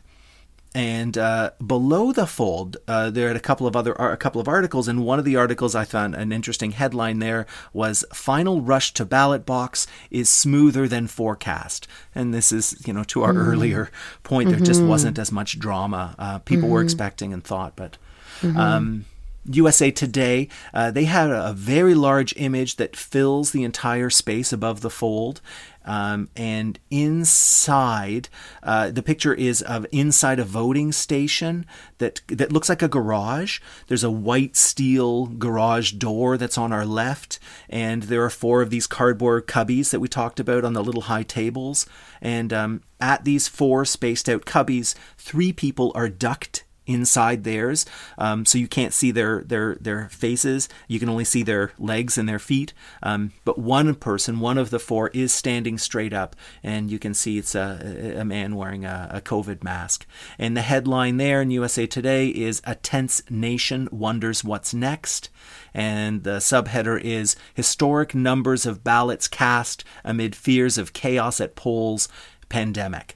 and 0.76 1.18
uh, 1.18 1.52
below 1.66 2.12
the 2.12 2.28
fold, 2.28 2.76
uh, 2.86 3.10
there 3.10 3.32
are 3.32 3.34
a 3.34 3.40
couple 3.40 3.66
of 3.66 3.78
other 3.78 3.94
a 3.94 4.18
couple 4.18 4.42
of 4.42 4.50
articles. 4.50 4.90
And 4.90 5.06
one 5.06 5.20
of 5.20 5.24
the 5.24 5.38
articles 5.38 5.74
I 5.74 5.86
found 5.86 6.16
an 6.16 6.34
interesting 6.34 6.72
headline 6.72 7.20
there 7.20 7.48
was 7.72 8.04
"Final 8.14 8.60
rush 8.60 8.94
to 8.96 9.06
ballot 9.06 9.46
box 9.46 9.88
is 10.12 10.28
smoother 10.28 10.86
than 10.86 11.08
forecast." 11.08 11.88
And 12.14 12.34
this 12.34 12.52
is, 12.52 12.86
you 12.86 12.92
know, 12.92 13.06
to 13.06 13.24
our 13.24 13.34
mm. 13.34 13.48
earlier 13.48 13.90
point, 14.24 14.50
there 14.50 14.58
mm-hmm. 14.58 14.66
just 14.66 14.84
wasn't 14.84 15.18
as 15.18 15.32
much 15.32 15.58
drama 15.60 16.14
uh, 16.20 16.40
people 16.40 16.66
mm-hmm. 16.66 16.74
were 16.74 16.84
expecting 16.84 17.32
and 17.32 17.44
thought, 17.44 17.78
but. 17.78 17.98
Mm-hmm. 18.42 18.58
Um, 18.58 19.06
USA 19.48 19.92
Today, 19.92 20.50
uh, 20.74 20.92
they 20.92 21.06
had 21.06 21.30
a, 21.30 21.52
a, 21.52 21.54
very 21.54 21.94
large 21.94 22.34
image 22.36 22.78
that 22.78 22.96
fills 22.96 23.52
the 23.52 23.64
entire 23.64 24.10
space 24.10 24.52
above 24.52 24.82
the 24.82 24.90
fold. 24.90 25.40
Um, 25.86 26.30
and 26.36 26.78
inside, 26.90 28.28
uh, 28.64 28.90
the 28.90 29.04
picture 29.04 29.34
is 29.34 29.62
of 29.62 29.86
inside 29.92 30.40
a 30.40 30.44
voting 30.44 30.92
station 30.92 31.66
that 32.00 32.22
that 32.28 32.52
looks 32.52 32.68
like 32.68 32.82
a 32.82 32.88
garage. 32.88 33.60
There's 33.88 34.04
a 34.04 34.12
white 34.12 34.56
steel 34.56 35.28
garage 35.28 35.94
door 35.94 36.38
that's 36.38 36.58
on 36.58 36.74
our 36.74 36.86
left, 36.86 37.40
and 37.70 38.04
there 38.04 38.24
are 38.26 38.30
four 38.30 38.62
of 38.62 38.70
these 38.70 38.88
cardboard 38.88 39.48
cubbies 39.48 39.92
that 39.92 40.00
we 40.00 40.08
talked 40.08 40.40
about 40.40 40.66
on 40.66 40.74
the 40.74 40.84
little 40.84 41.04
high 41.04 41.24
tables. 41.24 41.86
And 42.22 42.52
um, 42.52 42.82
at 43.00 43.24
these 43.24 43.48
four 43.48 43.86
spaced 43.86 44.28
out 44.28 44.46
cubbies, 44.46 44.96
three 45.18 45.54
people 45.54 45.92
are 45.96 46.10
ducked 46.10 46.65
inside 46.88 47.44
theirs, 47.44 47.86
um, 48.18 48.46
so 48.46 48.58
you 48.58 48.68
can't 48.68 48.94
see 48.94 49.12
their 49.12 49.42
their 49.44 49.76
their 49.76 50.10
faces. 50.10 50.70
You 50.88 51.00
can 51.00 51.10
only 51.10 51.26
see 51.26 51.44
their 51.44 51.72
legs 51.80 52.18
and 52.18 52.28
their 52.28 52.40
feet. 52.40 52.74
Um, 53.02 53.34
but 53.44 53.58
one 53.58 53.96
person, 53.96 54.40
one 54.40 54.58
of 54.58 54.70
the 54.70 54.80
four, 54.80 55.10
is 55.10 55.34
standing 55.34 55.78
straight 55.78 56.14
up, 56.14 56.36
and 56.64 56.92
you 56.92 57.00
can 57.00 57.14
see 57.14 57.38
it's 57.38 57.56
a, 57.56 58.16
a 58.20 58.26
man 58.26 58.56
wearing 58.56 58.86
a, 58.86 59.10
a 59.12 59.22
COVID 59.22 59.64
mask. 59.64 60.06
And 60.38 60.56
the 60.56 60.62
headline 60.62 61.18
there 61.18 61.42
in 61.42 61.52
USA 61.52 61.88
Today 61.88 62.30
is 62.30 62.62
"A 62.66 62.76
tense 62.76 63.22
nation 63.30 63.90
wonders 63.92 64.44
what's 64.44 64.74
next." 64.74 65.30
And 65.74 66.24
the 66.24 66.38
subheader 66.38 67.00
is 67.02 67.36
Historic 67.54 68.16
numbers 68.16 68.66
of 68.66 68.84
ballots 68.84 69.28
cast 69.28 69.84
amid 70.04 70.36
fears 70.36 70.78
of 70.78 70.94
chaos 70.94 71.42
at 71.42 71.56
polls, 71.56 72.08
pandemic. 72.50 73.15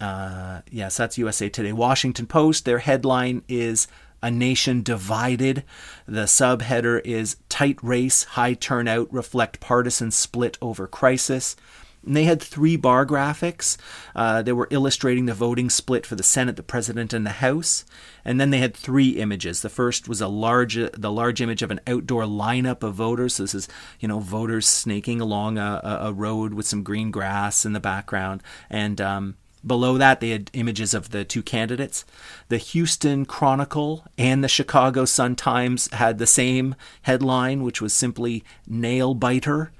Uh, 0.00 0.60
yes, 0.70 0.96
that's 0.96 1.18
USA 1.18 1.48
Today. 1.48 1.72
Washington 1.72 2.26
Post, 2.26 2.64
their 2.64 2.78
headline 2.78 3.42
is 3.48 3.88
A 4.22 4.30
Nation 4.30 4.82
Divided. 4.82 5.64
The 6.06 6.24
subheader 6.24 7.00
is 7.04 7.36
Tight 7.48 7.78
Race, 7.82 8.24
High 8.24 8.54
Turnout 8.54 9.12
Reflect 9.12 9.60
Partisan 9.60 10.10
Split 10.10 10.58
Over 10.60 10.86
Crisis. 10.86 11.56
And 12.04 12.14
they 12.14 12.24
had 12.24 12.40
three 12.40 12.76
bar 12.76 13.04
graphics. 13.04 13.76
Uh, 14.14 14.40
they 14.40 14.52
were 14.52 14.68
illustrating 14.70 15.26
the 15.26 15.34
voting 15.34 15.68
split 15.68 16.06
for 16.06 16.14
the 16.14 16.22
Senate, 16.22 16.56
the 16.56 16.62
President, 16.62 17.12
and 17.12 17.26
the 17.26 17.30
House. 17.30 17.84
And 18.24 18.40
then 18.40 18.50
they 18.50 18.58
had 18.58 18.76
three 18.76 19.10
images. 19.10 19.60
The 19.60 19.68
first 19.68 20.08
was 20.08 20.20
a 20.20 20.28
large, 20.28 20.74
the 20.74 21.10
large 21.10 21.40
image 21.40 21.62
of 21.62 21.72
an 21.72 21.80
outdoor 21.86 22.22
lineup 22.22 22.84
of 22.84 22.94
voters. 22.94 23.34
So 23.34 23.42
this 23.42 23.54
is, 23.54 23.68
you 23.98 24.06
know, 24.06 24.20
voters 24.20 24.68
snaking 24.68 25.20
along 25.20 25.58
a, 25.58 25.80
a 26.02 26.12
road 26.12 26.54
with 26.54 26.66
some 26.66 26.84
green 26.84 27.10
grass 27.10 27.64
in 27.64 27.72
the 27.72 27.80
background. 27.80 28.40
And 28.70 29.00
um, 29.00 29.36
Below 29.66 29.98
that, 29.98 30.20
they 30.20 30.30
had 30.30 30.50
images 30.52 30.94
of 30.94 31.10
the 31.10 31.24
two 31.24 31.42
candidates. 31.42 32.04
The 32.48 32.58
Houston 32.58 33.26
Chronicle 33.26 34.04
and 34.16 34.44
the 34.44 34.48
Chicago 34.48 35.04
Sun 35.04 35.36
Times 35.36 35.92
had 35.92 36.18
the 36.18 36.26
same 36.26 36.74
headline, 37.02 37.62
which 37.62 37.82
was 37.82 37.92
simply 37.92 38.44
nail 38.66 39.14
biter. 39.14 39.72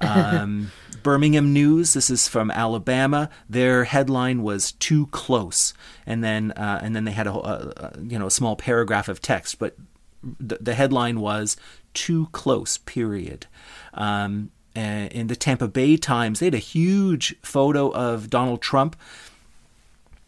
Um, 0.00 0.70
Birmingham 1.02 1.52
News. 1.52 1.94
This 1.94 2.10
is 2.10 2.28
from 2.28 2.50
Alabama. 2.50 3.30
Their 3.48 3.84
headline 3.84 4.42
was 4.42 4.72
"Too 4.72 5.06
Close," 5.08 5.74
and 6.04 6.22
then 6.22 6.52
uh, 6.52 6.80
and 6.82 6.94
then 6.94 7.04
they 7.04 7.12
had 7.12 7.26
a, 7.26 7.32
a, 7.32 7.72
a, 7.76 7.92
you 8.02 8.18
know 8.18 8.26
a 8.26 8.30
small 8.30 8.56
paragraph 8.56 9.08
of 9.08 9.20
text, 9.20 9.58
but 9.58 9.76
the, 10.22 10.58
the 10.60 10.74
headline 10.74 11.20
was 11.20 11.56
"Too 11.94 12.28
Close." 12.32 12.78
Period. 12.78 13.46
Um, 13.94 14.50
in 14.76 15.26
the 15.26 15.36
Tampa 15.36 15.68
Bay 15.68 15.96
Times, 15.96 16.40
they 16.40 16.46
had 16.46 16.54
a 16.54 16.58
huge 16.58 17.36
photo 17.42 17.90
of 17.90 18.30
Donald 18.30 18.62
Trump 18.62 18.96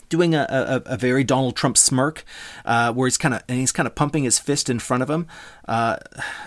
doing 0.08 0.34
a, 0.34 0.46
a, 0.48 0.94
a, 0.94 0.96
very 0.96 1.22
Donald 1.22 1.54
Trump 1.56 1.76
smirk, 1.76 2.24
uh, 2.64 2.92
where 2.92 3.06
he's 3.06 3.18
kind 3.18 3.34
of 3.34 3.42
and 3.48 3.58
he's 3.58 3.72
kind 3.72 3.86
of 3.86 3.94
pumping 3.94 4.24
his 4.24 4.38
fist 4.38 4.70
in 4.70 4.78
front 4.78 5.02
of 5.02 5.10
him. 5.10 5.26
Uh, 5.66 5.96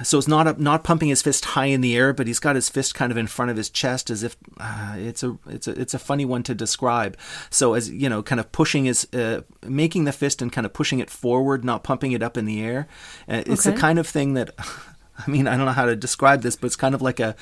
so 0.03 0.17
it's 0.17 0.27
not 0.27 0.47
a, 0.47 0.61
not 0.61 0.83
pumping 0.83 1.09
his 1.09 1.21
fist 1.21 1.45
high 1.45 1.65
in 1.65 1.81
the 1.81 1.95
air, 1.95 2.13
but 2.13 2.27
he's 2.27 2.39
got 2.39 2.55
his 2.55 2.69
fist 2.69 2.95
kind 2.95 3.11
of 3.11 3.17
in 3.17 3.27
front 3.27 3.51
of 3.51 3.57
his 3.57 3.69
chest, 3.69 4.09
as 4.09 4.23
if 4.23 4.35
uh, 4.59 4.95
it's 4.97 5.23
a 5.23 5.37
it's 5.47 5.67
a 5.67 5.79
it's 5.79 5.93
a 5.93 5.99
funny 5.99 6.25
one 6.25 6.43
to 6.43 6.55
describe. 6.55 7.17
So 7.49 7.73
as 7.73 7.89
you 7.89 8.09
know, 8.09 8.23
kind 8.23 8.39
of 8.39 8.51
pushing 8.51 8.85
his 8.85 9.11
uh, 9.13 9.41
making 9.63 10.05
the 10.05 10.11
fist 10.11 10.41
and 10.41 10.51
kind 10.51 10.65
of 10.65 10.73
pushing 10.73 10.99
it 10.99 11.09
forward, 11.09 11.63
not 11.63 11.83
pumping 11.83 12.11
it 12.11 12.23
up 12.23 12.37
in 12.37 12.45
the 12.45 12.61
air. 12.61 12.87
Uh, 13.29 13.43
it's 13.45 13.65
okay. 13.65 13.75
the 13.75 13.81
kind 13.81 13.99
of 13.99 14.07
thing 14.07 14.33
that 14.33 14.51
I 14.59 15.29
mean 15.29 15.47
I 15.47 15.55
don't 15.55 15.65
know 15.65 15.71
how 15.71 15.85
to 15.85 15.95
describe 15.95 16.41
this, 16.41 16.55
but 16.55 16.67
it's 16.67 16.75
kind 16.75 16.95
of 16.95 17.01
like 17.01 17.19
a 17.19 17.35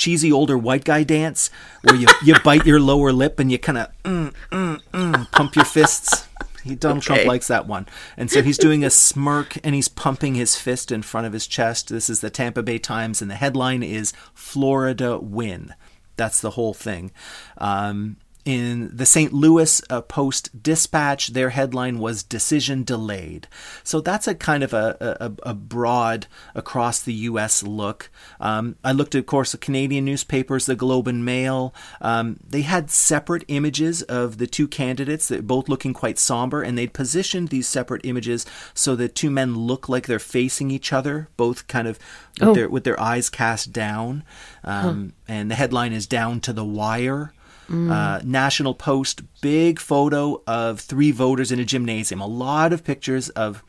cheesy 0.00 0.32
older 0.32 0.56
white 0.56 0.84
guy 0.84 1.02
dance 1.02 1.50
where 1.82 1.94
you, 1.94 2.06
you 2.24 2.34
bite 2.42 2.64
your 2.64 2.80
lower 2.80 3.12
lip 3.12 3.38
and 3.38 3.52
you 3.52 3.58
kind 3.58 3.76
of 3.76 4.02
mm, 4.02 4.32
mm, 4.50 4.80
mm, 4.92 5.30
pump 5.30 5.54
your 5.54 5.66
fists. 5.66 6.26
He, 6.64 6.74
Donald 6.74 6.98
okay. 6.98 7.06
Trump 7.06 7.24
likes 7.26 7.48
that 7.48 7.66
one. 7.66 7.86
And 8.16 8.30
so 8.30 8.42
he's 8.42 8.56
doing 8.56 8.82
a 8.82 8.90
smirk 8.90 9.58
and 9.62 9.74
he's 9.74 9.88
pumping 9.88 10.34
his 10.34 10.56
fist 10.56 10.90
in 10.90 11.02
front 11.02 11.26
of 11.26 11.34
his 11.34 11.46
chest. 11.46 11.90
This 11.90 12.08
is 12.08 12.20
the 12.20 12.30
Tampa 12.30 12.62
Bay 12.62 12.78
Times, 12.78 13.22
and 13.22 13.30
the 13.30 13.34
headline 13.34 13.82
is 13.82 14.12
Florida 14.34 15.18
Win. 15.18 15.74
That's 16.16 16.40
the 16.40 16.50
whole 16.50 16.74
thing. 16.74 17.12
Um, 17.58 18.16
in 18.50 18.90
the 18.96 19.06
St. 19.06 19.32
Louis 19.32 19.80
uh, 19.90 20.00
Post 20.02 20.60
Dispatch, 20.60 21.28
their 21.28 21.50
headline 21.50 22.00
was 22.00 22.24
Decision 22.24 22.82
Delayed. 22.82 23.46
So 23.84 24.00
that's 24.00 24.26
a 24.26 24.34
kind 24.34 24.64
of 24.64 24.72
a, 24.72 24.96
a, 25.20 25.50
a 25.50 25.54
broad 25.54 26.26
across 26.52 27.00
the 27.00 27.12
U.S. 27.12 27.62
look. 27.62 28.10
Um, 28.40 28.74
I 28.82 28.90
looked 28.90 29.14
at, 29.14 29.20
of 29.20 29.26
course, 29.26 29.52
the 29.52 29.58
Canadian 29.58 30.04
newspapers, 30.04 30.66
the 30.66 30.74
Globe 30.74 31.06
and 31.06 31.24
Mail. 31.24 31.72
Um, 32.00 32.40
they 32.44 32.62
had 32.62 32.90
separate 32.90 33.44
images 33.46 34.02
of 34.02 34.38
the 34.38 34.48
two 34.48 34.66
candidates, 34.66 35.28
that 35.28 35.46
both 35.46 35.68
looking 35.68 35.94
quite 35.94 36.18
somber, 36.18 36.60
and 36.60 36.76
they'd 36.76 36.92
positioned 36.92 37.48
these 37.50 37.68
separate 37.68 38.04
images 38.04 38.46
so 38.74 38.96
the 38.96 39.08
two 39.08 39.30
men 39.30 39.54
look 39.54 39.88
like 39.88 40.08
they're 40.08 40.18
facing 40.18 40.72
each 40.72 40.92
other, 40.92 41.28
both 41.36 41.68
kind 41.68 41.86
of 41.86 42.00
with, 42.40 42.48
oh. 42.48 42.54
their, 42.54 42.68
with 42.68 42.82
their 42.82 42.98
eyes 42.98 43.30
cast 43.30 43.72
down. 43.72 44.24
Um, 44.64 45.14
huh. 45.28 45.32
And 45.32 45.50
the 45.52 45.54
headline 45.54 45.92
is 45.92 46.08
Down 46.08 46.40
to 46.40 46.52
the 46.52 46.64
Wire. 46.64 47.32
Mm. 47.70 47.90
Uh, 47.90 48.20
National 48.24 48.74
Post, 48.74 49.22
big 49.40 49.78
photo 49.78 50.42
of 50.46 50.80
three 50.80 51.12
voters 51.12 51.52
in 51.52 51.60
a 51.60 51.64
gymnasium. 51.64 52.20
A 52.20 52.26
lot 52.26 52.72
of 52.72 52.82
pictures 52.82 53.28
of 53.30 53.62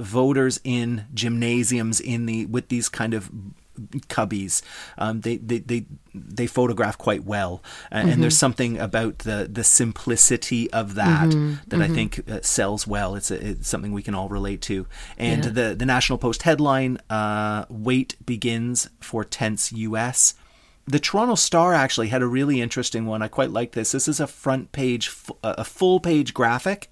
voters 0.00 0.60
in 0.64 1.06
gymnasiums 1.14 2.00
in 2.00 2.26
the 2.26 2.46
with 2.46 2.68
these 2.68 2.88
kind 2.88 3.14
of 3.14 3.30
cubbies. 4.08 4.62
Um, 4.96 5.20
they, 5.20 5.36
they 5.36 5.58
they 5.58 5.86
they 6.14 6.46
photograph 6.46 6.98
quite 6.98 7.24
well, 7.24 7.62
uh, 7.92 7.98
mm-hmm. 7.98 8.08
and 8.08 8.22
there's 8.22 8.36
something 8.36 8.78
about 8.78 9.20
the 9.20 9.48
the 9.50 9.64
simplicity 9.64 10.70
of 10.72 10.94
that 10.94 11.28
mm-hmm. 11.28 11.54
that 11.68 11.76
mm-hmm. 11.76 11.82
I 11.82 11.94
think 11.94 12.30
uh, 12.30 12.40
sells 12.42 12.86
well. 12.86 13.14
It's, 13.14 13.30
a, 13.30 13.50
it's 13.50 13.68
something 13.68 13.92
we 13.92 14.02
can 14.02 14.14
all 14.14 14.28
relate 14.28 14.62
to. 14.62 14.86
And 15.16 15.44
yeah. 15.44 15.50
the 15.50 15.74
the 15.74 15.86
National 15.86 16.18
Post 16.18 16.42
headline: 16.42 16.98
uh, 17.10 17.64
"Wait 17.68 18.16
begins 18.24 18.88
for 19.00 19.24
tense 19.24 19.72
U.S." 19.72 20.34
the 20.88 20.98
Toronto 20.98 21.34
Star 21.34 21.74
actually 21.74 22.08
had 22.08 22.22
a 22.22 22.26
really 22.26 22.60
interesting 22.60 23.04
one. 23.04 23.20
I 23.20 23.28
quite 23.28 23.50
like 23.50 23.72
this. 23.72 23.92
This 23.92 24.08
is 24.08 24.20
a 24.20 24.26
front 24.26 24.72
page, 24.72 25.10
a 25.42 25.64
full 25.64 26.00
page 26.00 26.32
graphic. 26.32 26.90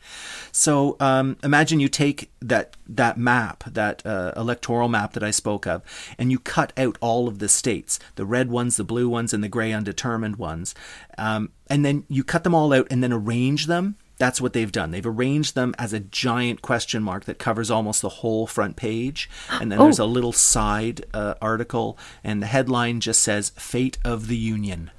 So 0.52 0.96
um, 1.00 1.38
imagine 1.42 1.80
you 1.80 1.88
take 1.88 2.30
that 2.40 2.76
that 2.87 3.16
map, 3.16 3.64
that 3.64 4.04
uh, 4.04 4.32
electoral 4.37 4.88
map 4.88 5.14
that 5.14 5.22
I 5.22 5.30
spoke 5.30 5.66
of, 5.66 5.82
and 6.18 6.30
you 6.30 6.38
cut 6.38 6.72
out 6.76 6.98
all 7.00 7.26
of 7.26 7.38
the 7.38 7.48
states, 7.48 7.98
the 8.16 8.26
red 8.26 8.50
ones, 8.50 8.76
the 8.76 8.85
blue 8.85 9.09
ones, 9.09 9.32
and 9.32 9.42
the 9.42 9.48
gray 9.48 9.72
undetermined 9.72 10.37
ones, 10.37 10.74
um, 11.16 11.50
and 11.68 11.85
then 11.85 12.04
you 12.09 12.22
cut 12.22 12.44
them 12.44 12.54
all 12.54 12.72
out 12.72 12.87
and 12.90 13.02
then 13.02 13.12
arrange 13.12 13.66
them 13.66 13.96
that's 14.18 14.40
what 14.40 14.52
they've 14.52 14.72
done. 14.72 14.90
They've 14.90 15.07
arranged 15.07 15.55
them 15.55 15.74
as 15.79 15.92
a 15.92 16.00
giant 16.00 16.62
question 16.62 17.02
mark 17.02 17.26
that 17.26 17.38
covers 17.38 17.70
almost 17.70 18.02
the 18.02 18.09
whole 18.09 18.46
front 18.46 18.76
page. 18.76 19.29
And 19.50 19.70
then 19.70 19.79
oh. 19.79 19.85
there's 19.85 19.98
a 19.98 20.07
little 20.07 20.33
side 20.33 21.05
uh, 21.12 21.35
article, 21.42 21.98
and 22.24 22.42
the 22.42 22.46
headline 22.46 23.00
just 23.00 23.20
says 23.20 23.50
Fate 23.50 23.98
of 24.05 24.29
the 24.29 24.37
Union. 24.37 24.90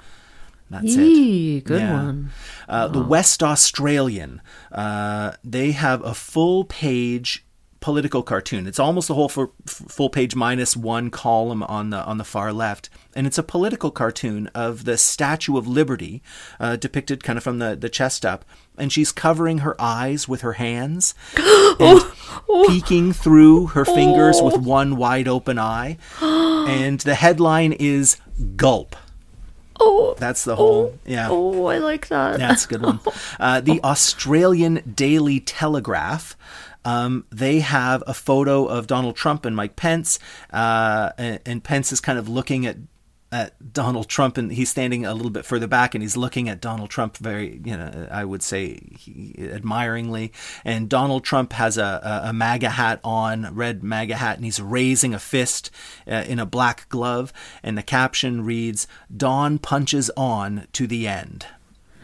That's 0.70 0.96
Yee, 0.96 1.58
it. 1.58 1.64
Good 1.64 1.82
yeah. 1.82 1.94
one. 1.94 2.32
Uh, 2.68 2.90
The 2.90 3.02
West 3.02 3.42
Australian, 3.42 4.42
uh, 4.72 5.32
they 5.44 5.72
have 5.72 6.04
a 6.04 6.14
full 6.14 6.66
page 6.66 7.46
political 7.80 8.24
cartoon. 8.24 8.68
It's 8.68 8.80
almost 8.80 9.10
a 9.10 9.14
whole 9.14 9.30
for, 9.30 9.52
full 9.66 10.10
page 10.10 10.36
minus 10.36 10.76
one 10.76 11.10
column 11.10 11.64
on 11.64 11.90
the 11.90 12.04
on 12.04 12.18
the 12.18 12.24
far 12.24 12.52
left, 12.52 12.90
and 13.16 13.28
it's 13.28 13.38
a 13.38 13.44
political 13.44 13.92
cartoon 13.92 14.48
of 14.54 14.86
the 14.86 14.98
Statue 14.98 15.58
of 15.58 15.68
Liberty, 15.68 16.22
uh, 16.60 16.76
depicted 16.76 17.24
kind 17.24 17.38
of 17.38 17.44
from 17.44 17.60
the 17.60 17.76
the 17.76 17.90
chest 17.90 18.26
up, 18.26 18.46
and 18.78 18.92
she's 18.92 19.12
covering 19.12 19.60
her 19.60 19.80
eyes 19.80 20.28
with 20.28 20.42
her 20.42 20.54
hands 20.54 21.14
and 21.36 21.46
oh, 21.80 22.44
oh, 22.50 22.66
peeking 22.68 23.14
through 23.14 23.68
her 23.68 23.86
fingers 23.86 24.38
oh. 24.40 24.46
with 24.46 24.58
one 24.58 24.96
wide 24.96 25.28
open 25.28 25.60
eye, 25.60 25.98
and 26.22 27.00
the 27.02 27.16
headline 27.16 27.74
is 27.74 28.18
"Gulp." 28.56 28.96
Oh, 29.80 30.16
that's 30.18 30.44
the 30.44 30.56
whole. 30.56 30.94
Oh, 30.96 31.00
yeah. 31.06 31.28
Oh, 31.30 31.68
I 31.68 31.78
like 31.78 32.08
that. 32.08 32.40
That's 32.40 32.66
a 32.66 32.68
good 32.68 32.82
one. 32.82 33.00
Uh, 33.40 33.62
the 33.62 33.80
Australian 33.84 34.94
Daily 34.96 35.40
Telegraph 35.40 36.36
um, 36.88 37.26
they 37.30 37.60
have 37.60 38.02
a 38.08 38.14
photo 38.14 38.66
of 38.66 38.88
Donald 38.88 39.18
Trump 39.18 39.46
and 39.46 39.54
Mike 39.54 39.76
Pence, 39.76 40.20
uh, 40.52 41.12
and, 41.18 41.40
and, 41.46 41.62
Pence 41.62 41.92
is 41.92 42.00
kind 42.00 42.18
of 42.18 42.30
looking 42.30 42.66
at 42.66 42.78
at 43.30 43.74
Donald 43.74 44.08
Trump, 44.08 44.38
and 44.38 44.54
he's 44.54 44.70
standing 44.70 45.06
a 45.06 45.14
little 45.14 45.30
bit 45.30 45.44
further 45.44 45.68
back, 45.68 45.94
and 45.94 46.02
he's 46.02 46.16
looking 46.16 46.48
at 46.48 46.62
Donald 46.62 46.90
Trump 46.90 47.18
very, 47.18 47.60
you 47.66 47.76
know, 47.76 48.08
I 48.10 48.24
would 48.24 48.42
say 48.42 48.80
he, 48.98 49.36
admiringly. 49.52 50.32
And 50.64 50.88
Donald 50.88 51.26
Trump 51.26 51.52
has 51.52 51.78
a, 51.78 52.24
a, 52.24 52.30
a, 52.30 52.34
MAGA 52.34 52.70
hat 52.70 53.02
on, 53.04 53.54
red 53.54 53.84
MAGA 53.84 54.16
hat, 54.16 54.38
and 54.38 54.46
he's 54.46 54.62
raising 54.62 55.14
a 55.14 55.20
fist 55.20 55.70
uh, 56.08 56.24
in 56.26 56.40
a 56.40 56.46
black 56.46 56.88
glove. 56.88 57.34
And 57.62 57.78
the 57.78 57.84
caption 57.84 58.46
reads, 58.46 58.88
"Don 59.16 59.60
punches 59.60 60.10
on 60.16 60.70
to 60.72 60.88
the 60.88 61.06
end." 61.06 61.48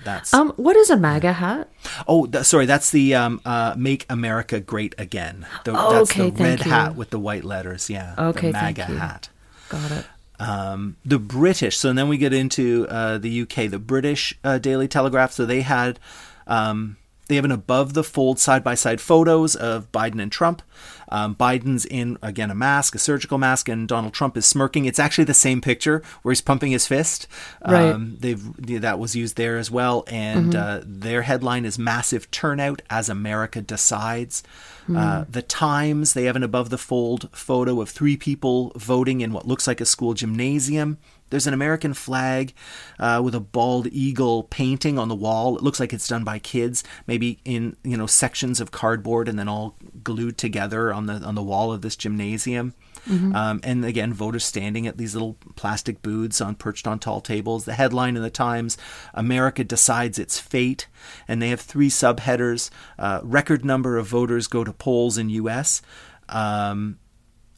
That's 0.03 0.33
um. 0.33 0.53
What 0.57 0.75
is 0.75 0.89
a 0.89 0.97
MAGA 0.97 1.33
hat? 1.33 1.69
Oh, 2.07 2.25
th- 2.25 2.45
sorry. 2.45 2.65
That's 2.65 2.91
the 2.91 3.15
um. 3.15 3.41
Uh, 3.45 3.75
Make 3.77 4.05
America 4.09 4.59
Great 4.59 4.95
Again. 4.97 5.45
The, 5.63 5.71
oh, 5.75 5.93
that's 5.93 6.11
okay, 6.11 6.29
the 6.29 6.43
red 6.43 6.65
you. 6.65 6.71
hat 6.71 6.95
with 6.95 7.09
the 7.09 7.19
white 7.19 7.43
letters. 7.43 7.89
Yeah. 7.89 8.15
Okay. 8.17 8.47
The 8.47 8.53
MAGA 8.53 8.85
hat. 8.85 9.29
Got 9.69 9.91
it. 9.91 10.05
Um, 10.39 10.97
the 11.05 11.19
British. 11.19 11.77
So 11.77 11.93
then 11.93 12.07
we 12.09 12.17
get 12.17 12.33
into 12.33 12.87
uh, 12.89 13.17
the 13.17 13.41
UK. 13.41 13.69
The 13.69 13.79
British 13.79 14.37
uh, 14.43 14.57
Daily 14.57 14.87
Telegraph. 14.87 15.31
So 15.31 15.45
they 15.45 15.61
had. 15.61 15.99
Um, 16.47 16.97
they 17.33 17.37
have 17.37 17.45
an 17.45 17.51
above 17.51 17.95
the 17.95 18.03
fold 18.03 18.37
side 18.37 18.63
by 18.63 18.75
side 18.75 19.01
photos 19.01 19.55
of 19.55 19.91
Biden 19.91 20.21
and 20.21 20.31
Trump. 20.31 20.61
Um, 21.09 21.35
Biden's 21.35 21.83
in, 21.83 22.19
again, 22.21 22.51
a 22.51 22.55
mask, 22.55 22.93
a 22.93 22.99
surgical 22.99 23.39
mask, 23.39 23.67
and 23.67 23.87
Donald 23.87 24.13
Trump 24.13 24.37
is 24.37 24.45
smirking. 24.45 24.85
It's 24.85 24.99
actually 24.99 25.23
the 25.23 25.33
same 25.33 25.59
picture 25.59 26.03
where 26.21 26.31
he's 26.31 26.41
pumping 26.41 26.73
his 26.73 26.85
fist. 26.85 27.27
Right. 27.67 27.89
Um, 27.89 28.17
they've, 28.19 28.81
that 28.81 28.99
was 28.99 29.15
used 29.15 29.35
there 29.35 29.57
as 29.57 29.71
well. 29.71 30.03
And 30.07 30.53
mm-hmm. 30.53 30.61
uh, 30.61 30.81
their 30.85 31.23
headline 31.23 31.65
is 31.65 31.79
Massive 31.79 32.29
Turnout 32.29 32.83
as 32.91 33.09
America 33.09 33.61
Decides. 33.61 34.43
Mm. 34.87 34.97
Uh, 34.97 35.25
the 35.27 35.41
Times, 35.41 36.13
they 36.13 36.25
have 36.25 36.35
an 36.35 36.43
above 36.43 36.69
the 36.69 36.77
fold 36.77 37.29
photo 37.31 37.81
of 37.81 37.89
three 37.89 38.15
people 38.15 38.71
voting 38.75 39.21
in 39.21 39.33
what 39.33 39.47
looks 39.47 39.65
like 39.65 39.81
a 39.81 39.85
school 39.85 40.13
gymnasium. 40.13 40.99
There's 41.33 41.47
an 41.47 41.53
American 41.55 41.95
flag 41.95 42.53
uh, 42.99 43.19
with 43.23 43.33
a 43.33 43.39
bald 43.39 43.87
eagle 43.87 44.43
painting 44.43 44.99
on 44.99 45.07
the 45.07 45.15
wall. 45.15 45.57
It 45.57 45.63
looks 45.63 45.79
like 45.79 45.91
it's 45.91 46.07
done 46.07 46.23
by 46.23 46.37
kids, 46.37 46.83
maybe 47.07 47.39
in 47.43 47.75
you 47.83 47.97
know 47.97 48.05
sections 48.05 48.61
of 48.61 48.69
cardboard 48.69 49.27
and 49.27 49.39
then 49.39 49.47
all 49.47 49.75
glued 50.03 50.37
together 50.37 50.93
on 50.93 51.07
the 51.07 51.13
on 51.13 51.33
the 51.33 51.41
wall 51.41 51.73
of 51.73 51.81
this 51.81 51.95
gymnasium. 51.95 52.75
Mm-hmm. 53.09 53.35
Um, 53.35 53.61
and 53.63 53.83
again, 53.83 54.13
voters 54.13 54.45
standing 54.45 54.85
at 54.85 54.99
these 54.99 55.15
little 55.15 55.35
plastic 55.55 56.03
booths 56.03 56.39
on 56.39 56.53
perched 56.53 56.85
on 56.85 56.99
tall 56.99 57.19
tables. 57.19 57.65
The 57.65 57.73
headline 57.73 58.15
in 58.15 58.21
the 58.21 58.29
Times: 58.29 58.77
America 59.15 59.63
decides 59.63 60.19
its 60.19 60.37
fate, 60.37 60.85
and 61.27 61.41
they 61.41 61.49
have 61.49 61.61
three 61.61 61.89
subheaders: 61.89 62.69
uh, 62.99 63.21
record 63.23 63.65
number 63.65 63.97
of 63.97 64.05
voters 64.05 64.45
go 64.45 64.63
to 64.63 64.71
polls 64.71 65.17
in 65.17 65.31
U.S. 65.31 65.81
Um, 66.29 66.99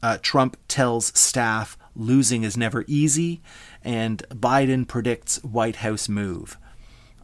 uh, 0.02 0.18
Trump 0.22 0.56
tells 0.70 1.08
staff 1.20 1.78
losing 1.96 2.44
is 2.44 2.58
never 2.58 2.84
easy, 2.88 3.42
and 3.84 4.24
Biden 4.30 4.88
predicts 4.88 5.44
White 5.44 5.78
House 5.78 6.10
move. 6.10 6.58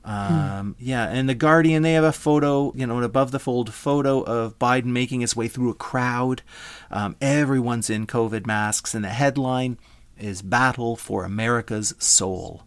Um, 0.03 0.75
hmm. 0.77 0.83
Yeah, 0.83 1.07
and 1.07 1.29
the 1.29 1.35
Guardian 1.35 1.83
they 1.83 1.93
have 1.93 2.03
a 2.03 2.11
photo, 2.11 2.73
you 2.75 2.87
know, 2.87 2.97
an 2.97 3.03
above 3.03 3.31
the 3.31 3.39
fold 3.39 3.73
photo 3.73 4.21
of 4.21 4.57
Biden 4.57 4.85
making 4.85 5.21
his 5.21 5.35
way 5.35 5.47
through 5.47 5.69
a 5.69 5.75
crowd. 5.75 6.41
Um, 6.89 7.15
everyone's 7.21 7.89
in 7.89 8.07
COVID 8.07 8.47
masks, 8.47 8.95
and 8.95 9.05
the 9.05 9.09
headline 9.09 9.77
is 10.17 10.41
Battle 10.41 10.95
for 10.95 11.23
America's 11.23 11.93
Soul. 11.99 12.63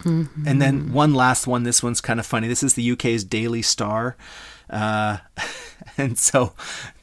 Mm-hmm. 0.00 0.46
And 0.46 0.62
then 0.62 0.92
one 0.92 1.14
last 1.14 1.46
one. 1.46 1.62
This 1.62 1.82
one's 1.82 2.00
kind 2.00 2.20
of 2.20 2.26
funny. 2.26 2.48
This 2.48 2.62
is 2.62 2.74
the 2.74 2.92
UK's 2.92 3.24
Daily 3.24 3.62
Star. 3.62 4.16
Uh, 4.70 5.18
and 5.98 6.18
so 6.18 6.52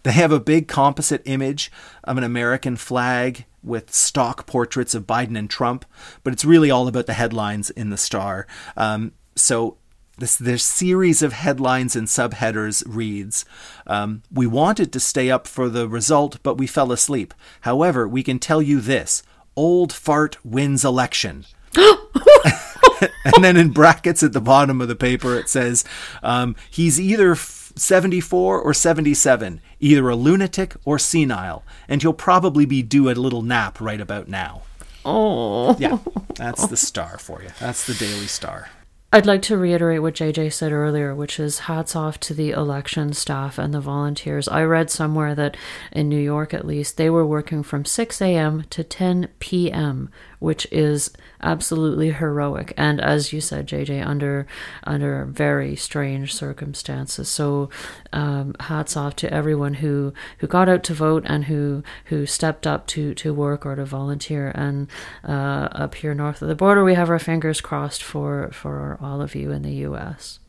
they 0.03 0.11
have 0.11 0.31
a 0.31 0.39
big 0.39 0.67
composite 0.67 1.21
image 1.25 1.71
of 2.03 2.17
an 2.17 2.23
American 2.23 2.75
flag 2.75 3.45
with 3.63 3.93
stock 3.93 4.45
portraits 4.45 4.93
of 4.93 5.07
Biden 5.07 5.37
and 5.37 5.49
Trump, 5.49 5.85
but 6.23 6.31
it's 6.31 6.45
really 6.45 6.69
all 6.69 6.87
about 6.87 7.07
the 7.07 7.13
headlines 7.13 7.71
in 7.71 7.89
the 7.89 7.97
Star. 7.97 8.45
Um, 8.77 9.13
so 9.35 9.77
this 10.17 10.35
this 10.37 10.63
series 10.63 11.21
of 11.21 11.33
headlines 11.33 11.95
and 11.95 12.07
subheaders 12.07 12.83
reads 12.87 13.43
um, 13.85 14.23
we 14.31 14.47
wanted 14.47 14.93
to 14.93 14.99
stay 14.99 15.29
up 15.29 15.45
for 15.45 15.67
the 15.67 15.89
result 15.89 16.39
but 16.41 16.57
we 16.57 16.67
fell 16.67 16.93
asleep 16.93 17.33
however 17.61 18.07
we 18.07 18.23
can 18.23 18.39
tell 18.39 18.61
you 18.61 18.79
this 18.79 19.23
old 19.57 19.91
fart 19.91 20.37
wins 20.45 20.85
election 20.85 21.45
and 23.25 23.43
then 23.43 23.57
in 23.57 23.71
brackets 23.71 24.23
at 24.23 24.33
the 24.33 24.41
bottom 24.41 24.81
of 24.81 24.87
the 24.87 24.95
paper 24.95 25.37
it 25.37 25.49
says 25.49 25.83
um, 26.23 26.55
he's 26.69 26.99
either 26.99 27.35
74 27.35 28.61
or 28.61 28.73
77 28.73 29.61
either 29.79 30.09
a 30.09 30.15
lunatic 30.15 30.75
or 30.85 30.97
senile 30.97 31.63
and 31.87 32.01
he'll 32.01 32.13
probably 32.13 32.65
be 32.65 32.81
due 32.81 33.09
a 33.09 33.13
little 33.13 33.41
nap 33.41 33.81
right 33.81 34.01
about 34.01 34.27
now 34.27 34.61
oh 35.03 35.75
yeah 35.77 35.97
that's 36.35 36.67
the 36.67 36.77
star 36.77 37.17
for 37.17 37.41
you 37.41 37.49
that's 37.59 37.85
the 37.85 37.93
daily 37.93 38.27
star 38.27 38.69
I'd 39.15 39.25
like 39.25 39.43
to 39.43 39.55
reiterate 39.55 40.01
what 40.01 40.15
JJ 40.15 40.51
said 40.51 40.73
earlier, 40.73 41.15
which 41.15 41.39
is 41.39 41.59
hats 41.59 41.95
off 41.95 42.19
to 42.19 42.33
the 42.33 42.51
election 42.51 43.13
staff 43.13 43.57
and 43.57 43.73
the 43.73 43.79
volunteers. 43.79 44.49
I 44.49 44.63
read 44.63 44.91
somewhere 44.91 45.33
that 45.35 45.55
in 45.93 46.09
New 46.09 46.19
York, 46.19 46.53
at 46.53 46.67
least, 46.67 46.97
they 46.97 47.09
were 47.09 47.25
working 47.25 47.63
from 47.63 47.85
6 47.85 48.21
a.m. 48.21 48.65
to 48.71 48.83
10 48.83 49.29
p.m., 49.39 50.09
which 50.39 50.67
is 50.71 51.11
absolutely 51.41 52.11
heroic. 52.11 52.73
And 52.77 52.99
as 52.99 53.33
you 53.33 53.41
said, 53.41 53.67
JJ, 53.67 54.05
under 54.05 54.47
under 54.83 55.25
very 55.25 55.75
strange 55.75 56.33
circumstances. 56.33 57.29
So 57.29 57.69
um, 58.13 58.55
hats 58.59 58.97
off 58.97 59.15
to 59.17 59.33
everyone 59.33 59.75
who 59.75 60.13
who 60.39 60.47
got 60.47 60.69
out 60.69 60.83
to 60.83 60.93
vote 60.93 61.23
and 61.25 61.45
who 61.45 61.83
who 62.05 62.25
stepped 62.25 62.65
up 62.65 62.87
to 62.87 63.13
to 63.15 63.33
work 63.33 63.65
or 63.65 63.75
to 63.75 63.85
volunteer. 63.85 64.51
And 64.55 64.87
uh, 65.27 65.69
up 65.71 65.95
here 65.95 66.13
north 66.13 66.41
of 66.41 66.47
the 66.47 66.55
border, 66.55 66.83
we 66.83 66.95
have 66.95 67.09
our 67.09 67.19
fingers 67.19 67.61
crossed 67.61 68.03
for 68.03 68.49
for 68.51 68.97
all 69.01 69.21
of 69.21 69.35
you 69.35 69.51
in 69.51 69.61
the 69.61 69.73
U.S. 69.73 70.39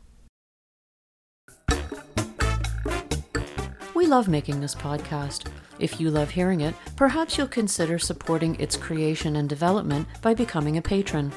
We 3.93 4.05
love 4.05 4.27
making 4.27 4.61
this 4.61 4.75
podcast. 4.75 5.51
If 5.79 5.99
you 5.99 6.09
love 6.09 6.31
hearing 6.31 6.61
it, 6.61 6.75
perhaps 6.95 7.37
you'll 7.37 7.47
consider 7.47 7.99
supporting 7.99 8.55
its 8.59 8.75
creation 8.75 9.35
and 9.35 9.47
development 9.47 10.07
by 10.21 10.33
becoming 10.33 10.77
a 10.77 10.81
patron. 10.81 11.31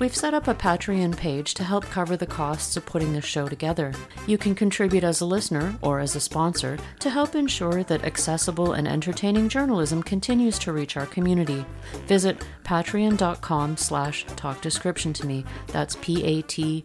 We've 0.00 0.14
set 0.14 0.34
up 0.34 0.48
a 0.48 0.54
Patreon 0.54 1.16
page 1.16 1.54
to 1.54 1.64
help 1.64 1.84
cover 1.84 2.16
the 2.16 2.26
costs 2.26 2.76
of 2.76 2.86
putting 2.86 3.12
this 3.12 3.24
show 3.24 3.46
together. 3.48 3.92
You 4.26 4.38
can 4.38 4.54
contribute 4.54 5.04
as 5.04 5.20
a 5.20 5.26
listener 5.26 5.76
or 5.82 6.00
as 6.00 6.16
a 6.16 6.20
sponsor 6.20 6.78
to 7.00 7.10
help 7.10 7.34
ensure 7.34 7.84
that 7.84 8.04
accessible 8.04 8.72
and 8.72 8.88
entertaining 8.88 9.48
journalism 9.48 10.02
continues 10.02 10.58
to 10.60 10.72
reach 10.72 10.96
our 10.96 11.06
community. 11.06 11.64
Visit 12.06 12.44
patreon.com 12.64 13.76
slash 13.76 14.24
talk 14.36 14.60
to 14.62 15.26
me. 15.26 15.44
That's 15.68 15.96
P-A-T-R-E-O-N 16.00 16.84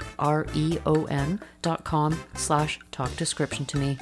dot 1.62 1.84
com 1.84 2.18
slash 2.36 2.80
talk 2.92 3.12
to 3.16 3.78
me. 3.78 3.98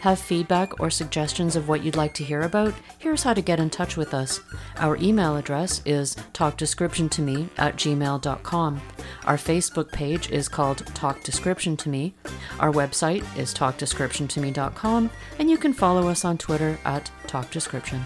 Have 0.00 0.18
feedback 0.18 0.80
or 0.80 0.90
suggestions 0.90 1.56
of 1.56 1.68
what 1.68 1.84
you'd 1.84 1.96
like 2.14 2.18
to 2.18 2.24
hear 2.24 2.42
about? 2.42 2.74
Here's 2.98 3.24
how 3.24 3.34
to 3.34 3.42
get 3.42 3.58
in 3.58 3.70
touch 3.70 3.96
with 3.96 4.14
us. 4.14 4.40
Our 4.76 4.96
email 4.98 5.36
address 5.36 5.82
is 5.84 6.14
talkdescriptiontome 6.32 7.48
at 7.58 7.76
gmail.com. 7.76 8.80
Our 9.24 9.36
Facebook 9.36 9.90
page 9.90 10.30
is 10.30 10.48
called 10.48 10.86
Talk 10.94 11.24
Description 11.24 11.76
to 11.78 11.88
Me. 11.88 12.14
Our 12.60 12.70
website 12.70 13.24
is 13.36 13.52
talkdescriptiontome.com, 13.52 15.10
and 15.40 15.50
you 15.50 15.58
can 15.58 15.72
follow 15.72 16.08
us 16.08 16.24
on 16.24 16.38
Twitter 16.38 16.78
at 16.84 17.10
TalkDescription. 17.26 18.02